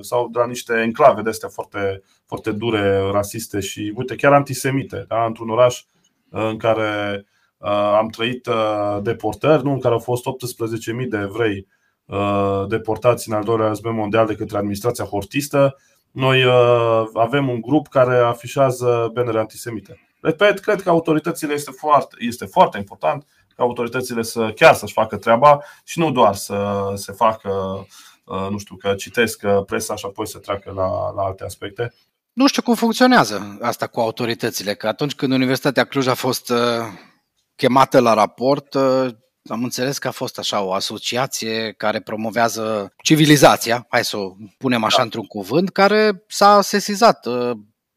sau 0.00 0.28
de 0.32 0.38
la 0.38 0.46
niște 0.46 0.80
enclave 0.82 1.22
de 1.22 1.28
astea 1.28 1.48
foarte, 1.48 2.02
foarte 2.26 2.50
dure, 2.52 3.10
rasiste 3.12 3.60
și 3.60 3.92
uite, 3.96 4.14
chiar 4.14 4.32
antisemite. 4.32 5.04
Da? 5.08 5.24
Într-un 5.24 5.50
oraș 5.50 5.84
în 6.30 6.56
care 6.56 7.24
uh, 7.58 7.70
am 7.98 8.08
trăit 8.08 8.46
uh, 8.46 8.98
deportări, 9.02 9.64
nu? 9.64 9.72
în 9.72 9.80
care 9.80 9.94
au 9.94 10.00
fost 10.00 10.24
18.000 11.02 11.08
de 11.08 11.18
evrei 11.18 11.56
uh, 11.56 11.78
deportați 12.68 13.28
în 13.28 13.34
al 13.34 13.44
doilea 13.44 13.66
război 13.66 13.92
mondial 13.92 14.26
de 14.26 14.34
către 14.34 14.56
administrația 14.56 15.04
hortistă. 15.04 15.76
Noi 16.10 16.44
avem 17.14 17.48
un 17.48 17.60
grup 17.60 17.88
care 17.88 18.18
afișează 18.18 19.10
benere 19.12 19.38
antisemite. 19.38 20.00
Repet, 20.20 20.58
cred 20.58 20.82
că 20.82 20.90
autoritățile 20.90 21.52
este 21.52 21.70
foarte, 21.70 22.16
este 22.18 22.44
foarte 22.44 22.78
important 22.78 23.26
ca 23.56 23.62
autoritățile 23.62 24.22
să 24.22 24.52
chiar 24.54 24.74
să-și 24.74 24.92
facă 24.92 25.16
treaba 25.16 25.62
și 25.84 25.98
nu 25.98 26.10
doar 26.10 26.34
să 26.34 26.90
se 26.94 27.12
facă, 27.12 27.50
nu 28.50 28.58
știu, 28.58 28.76
că 28.76 28.94
citesc 28.94 29.46
presa 29.66 29.96
și 29.96 30.06
apoi 30.06 30.26
să 30.26 30.38
treacă 30.38 30.72
la, 30.74 31.12
la 31.14 31.22
alte 31.22 31.44
aspecte. 31.44 31.94
Nu 32.32 32.46
știu 32.46 32.62
cum 32.62 32.74
funcționează 32.74 33.58
asta 33.60 33.86
cu 33.86 34.00
autoritățile, 34.00 34.74
că 34.74 34.88
atunci 34.88 35.14
când 35.14 35.32
Universitatea 35.32 35.84
Cluj 35.84 36.06
a 36.06 36.14
fost 36.14 36.50
uh, 36.50 36.58
chemată 37.56 38.00
la 38.00 38.14
raport, 38.14 38.74
uh, 38.74 39.08
am 39.48 39.62
înțeles 39.62 39.98
că 39.98 40.08
a 40.08 40.10
fost 40.10 40.38
așa 40.38 40.62
o 40.62 40.72
asociație 40.72 41.72
care 41.72 42.00
promovează 42.00 42.92
civilizația, 43.02 43.86
hai 43.88 44.04
să 44.04 44.16
o 44.16 44.34
punem 44.58 44.84
așa 44.84 44.96
da. 44.96 45.02
într-un 45.02 45.26
cuvânt, 45.26 45.70
care 45.70 46.24
s-a 46.28 46.60
sesizat. 46.60 47.26
Uh, 47.26 47.50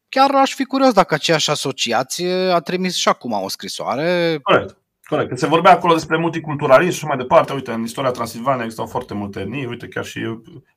chiar 0.08 0.34
aș 0.34 0.54
fi 0.54 0.64
curios 0.64 0.92
dacă 0.92 1.14
aceeași 1.14 1.50
asociație 1.50 2.34
a 2.34 2.58
trimis 2.58 2.94
și 2.94 3.08
acum 3.08 3.32
o 3.32 3.48
scrisoare. 3.48 4.38
Corect. 4.42 4.78
Corect. 5.08 5.38
Se 5.38 5.46
vorbea 5.46 5.72
acolo 5.72 5.94
despre 5.94 6.16
multiculturalism 6.16 6.98
și 6.98 7.04
mai 7.04 7.16
departe. 7.16 7.52
Uite, 7.52 7.70
în 7.70 7.82
istoria 7.82 8.10
Transilvania 8.10 8.62
existau 8.62 8.86
foarte 8.86 9.14
multe 9.14 9.40
etnii. 9.40 9.66
Uite, 9.66 9.86
chiar 9.86 10.04
și 10.04 10.20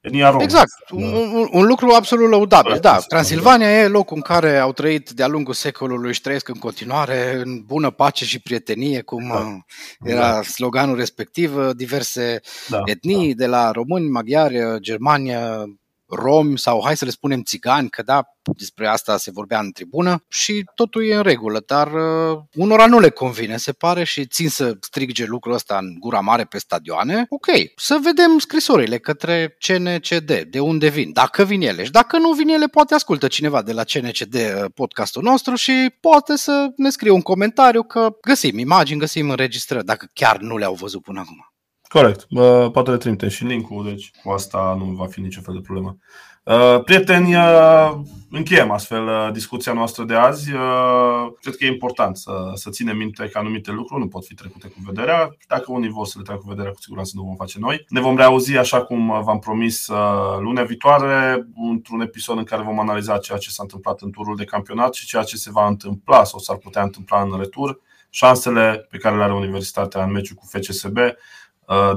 etnia 0.01 0.29
romă. 0.29 0.43
Exact. 0.43 0.69
Da. 0.89 0.95
Un, 0.95 1.47
un 1.51 1.65
lucru 1.65 1.89
absolut 1.89 2.29
lăudabil. 2.29 2.77
Da, 2.81 2.97
Transilvania 3.07 3.79
e 3.79 3.87
locul 3.87 4.15
în 4.15 4.21
care 4.21 4.57
au 4.57 4.73
trăit 4.73 5.09
de-a 5.09 5.27
lungul 5.27 5.53
secolului 5.53 6.13
și 6.13 6.21
trăiesc 6.21 6.47
în 6.47 6.59
continuare 6.59 7.41
în 7.45 7.63
bună 7.65 7.89
pace 7.89 8.25
și 8.25 8.39
prietenie, 8.39 9.01
cum 9.01 9.27
da. 9.27 9.35
Uh, 9.35 10.11
era 10.11 10.31
da. 10.31 10.41
sloganul 10.41 10.95
respectiv. 10.95 11.71
Diverse 11.71 12.39
da. 12.67 12.81
etnii, 12.85 13.35
da. 13.35 13.43
de 13.43 13.49
la 13.49 13.71
români, 13.71 14.09
maghiari, 14.09 14.57
Germania, 14.79 15.63
romi 16.07 16.57
sau 16.57 16.81
hai 16.83 16.97
să 16.97 17.05
le 17.05 17.11
spunem 17.11 17.43
țigani, 17.43 17.89
că 17.89 18.01
da, 18.01 18.23
despre 18.57 18.87
asta 18.87 19.17
se 19.17 19.31
vorbea 19.31 19.59
în 19.59 19.71
tribună 19.71 20.23
și 20.29 20.63
totul 20.75 21.05
e 21.05 21.15
în 21.15 21.21
regulă, 21.21 21.63
dar 21.65 21.93
uh, 21.93 22.37
unora 22.53 22.85
nu 22.85 22.99
le 22.99 23.09
convine, 23.09 23.57
se 23.57 23.71
pare, 23.71 24.03
și 24.03 24.25
țin 24.25 24.49
să 24.49 24.77
strigge 24.79 25.25
lucrul 25.25 25.53
ăsta 25.53 25.77
în 25.77 25.95
gura 25.99 26.19
mare 26.19 26.43
pe 26.43 26.57
stadioane. 26.57 27.25
Ok, 27.29 27.47
să 27.75 27.99
vedem 28.01 28.39
scrisorile 28.39 28.97
către 28.97 29.57
CNCD, 29.67 30.41
de 30.41 30.59
unde 30.59 30.89
vin, 30.89 31.13
dacă 31.13 31.43
vin 31.43 31.61
ele 31.61 31.83
și 31.83 31.91
dacă 31.91 32.17
nu 32.17 32.31
vin 32.31 32.49
ele, 32.49 32.65
poate 32.65 32.93
ascultă 32.93 33.27
cineva 33.27 33.61
de 33.61 33.71
la 33.71 33.83
CNCD 33.83 34.33
uh, 34.33 34.65
podcastul 34.73 35.23
nostru 35.23 35.55
și 35.55 35.95
poate 35.99 36.35
să 36.35 36.67
ne 36.75 36.89
scrie 36.89 37.11
un 37.11 37.21
comentariu 37.21 37.83
că 37.83 38.17
găsim 38.21 38.57
imagini, 38.57 38.99
găsim 38.99 39.29
înregistrări, 39.29 39.85
dacă 39.85 40.09
chiar 40.13 40.37
nu 40.37 40.57
le-au 40.57 40.73
văzut 40.73 41.01
până 41.01 41.19
acum. 41.19 41.56
Corect. 41.87 42.25
Uh, 42.29 42.71
poate 42.71 42.91
le 42.91 42.97
trimitem 42.97 43.29
și 43.29 43.43
link-ul, 43.43 43.83
deci 43.83 44.11
cu 44.23 44.29
asta 44.29 44.75
nu 44.79 44.85
va 44.85 45.05
fi 45.05 45.21
niciun 45.21 45.43
fel 45.43 45.53
de 45.53 45.61
problemă. 45.61 45.97
Uh, 46.43 46.83
prieteni, 46.83 47.35
uh, 47.35 47.91
încheiem 48.31 48.71
astfel 48.71 49.07
uh, 49.07 49.29
discuția 49.31 49.73
noastră 49.73 50.03
de 50.03 50.13
azi. 50.13 50.53
Uh, 50.53 51.31
cred 51.41 51.55
că 51.55 51.65
e 51.65 51.67
important 51.67 52.17
să, 52.17 52.51
să 52.53 52.69
ținem 52.69 52.97
minte 52.97 53.29
că 53.29 53.37
anumite 53.37 53.71
lucruri 53.71 54.01
nu 54.01 54.07
pot 54.07 54.25
fi 54.25 54.33
trecute 54.33 54.67
cu 54.67 54.75
vederea. 54.85 55.29
Dacă 55.47 55.71
unii 55.71 55.89
vor 55.89 56.05
să 56.05 56.13
le 56.17 56.23
treacă 56.23 56.41
cu 56.41 56.49
vederea, 56.49 56.71
cu 56.71 56.81
siguranță 56.81 57.11
nu 57.15 57.23
vom 57.23 57.35
face 57.35 57.59
noi. 57.59 57.85
Ne 57.89 57.99
vom 57.99 58.17
reauzi, 58.17 58.57
așa 58.57 58.83
cum 58.83 59.21
v-am 59.23 59.39
promis, 59.39 59.87
uh, 59.87 60.37
lunea 60.39 60.63
viitoare, 60.63 61.47
într-un 61.71 62.01
episod 62.01 62.37
în 62.37 62.43
care 62.43 62.63
vom 62.63 62.79
analiza 62.79 63.17
ceea 63.17 63.37
ce 63.37 63.49
s-a 63.49 63.63
întâmplat 63.63 64.01
în 64.01 64.11
turul 64.11 64.35
de 64.35 64.43
campionat 64.43 64.93
și 64.93 65.05
ceea 65.05 65.23
ce 65.23 65.37
se 65.37 65.51
va 65.51 65.67
întâmpla 65.67 66.23
sau 66.23 66.39
s-ar 66.39 66.57
putea 66.57 66.83
întâmpla 66.83 67.21
în 67.21 67.37
retur, 67.37 67.79
șansele 68.09 68.87
pe 68.89 68.97
care 68.97 69.17
le 69.17 69.23
are 69.23 69.33
Universitatea 69.33 70.03
în 70.03 70.11
meciul 70.11 70.35
cu 70.35 70.45
FCSB 70.51 70.97
Uh, 70.97 71.13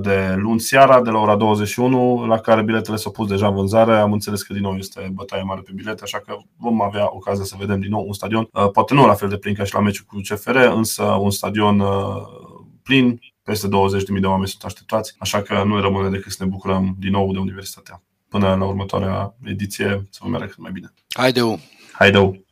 de 0.00 0.34
luni 0.36 0.60
seara, 0.60 1.02
de 1.02 1.10
la 1.10 1.18
ora 1.18 1.36
21, 1.36 2.26
la 2.26 2.38
care 2.38 2.62
biletele 2.62 2.96
s-au 2.96 3.12
pus 3.12 3.28
deja 3.28 3.46
în 3.46 3.54
vânzare. 3.54 3.96
Am 3.96 4.12
înțeles 4.12 4.42
că 4.42 4.52
din 4.52 4.62
nou 4.62 4.76
este 4.76 5.10
bătaie 5.12 5.42
mare 5.42 5.60
pe 5.60 5.72
bilete, 5.74 6.02
așa 6.02 6.18
că 6.18 6.36
vom 6.56 6.82
avea 6.82 7.14
ocazia 7.14 7.44
să 7.44 7.54
vedem 7.58 7.80
din 7.80 7.90
nou 7.90 8.04
un 8.06 8.12
stadion, 8.12 8.48
uh, 8.52 8.70
poate 8.70 8.94
nu 8.94 9.06
la 9.06 9.14
fel 9.14 9.28
de 9.28 9.36
plin 9.36 9.54
ca 9.54 9.64
și 9.64 9.74
la 9.74 9.80
meciul 9.80 10.04
cu 10.08 10.20
CFR, 10.28 10.56
însă 10.56 11.02
un 11.02 11.30
stadion 11.30 11.80
uh, 11.80 12.16
plin, 12.82 13.20
peste 13.42 13.66
20.000 13.66 14.20
de 14.20 14.26
oameni 14.26 14.48
sunt 14.48 14.64
așteptați, 14.64 15.14
așa 15.18 15.42
că 15.42 15.62
nu 15.66 15.80
rămâne 15.80 16.08
decât 16.08 16.32
să 16.32 16.44
ne 16.44 16.50
bucurăm 16.50 16.96
din 16.98 17.10
nou 17.10 17.32
de 17.32 17.38
Universitatea. 17.38 18.02
Până 18.28 18.54
la 18.54 18.64
următoarea 18.64 19.34
ediție, 19.44 20.06
să 20.10 20.20
vă 20.22 20.28
meargă 20.28 20.46
cât 20.46 20.58
mai 20.58 20.70
bine. 20.72 20.92
Haideu! 21.14 21.58
Haideu! 21.92 22.49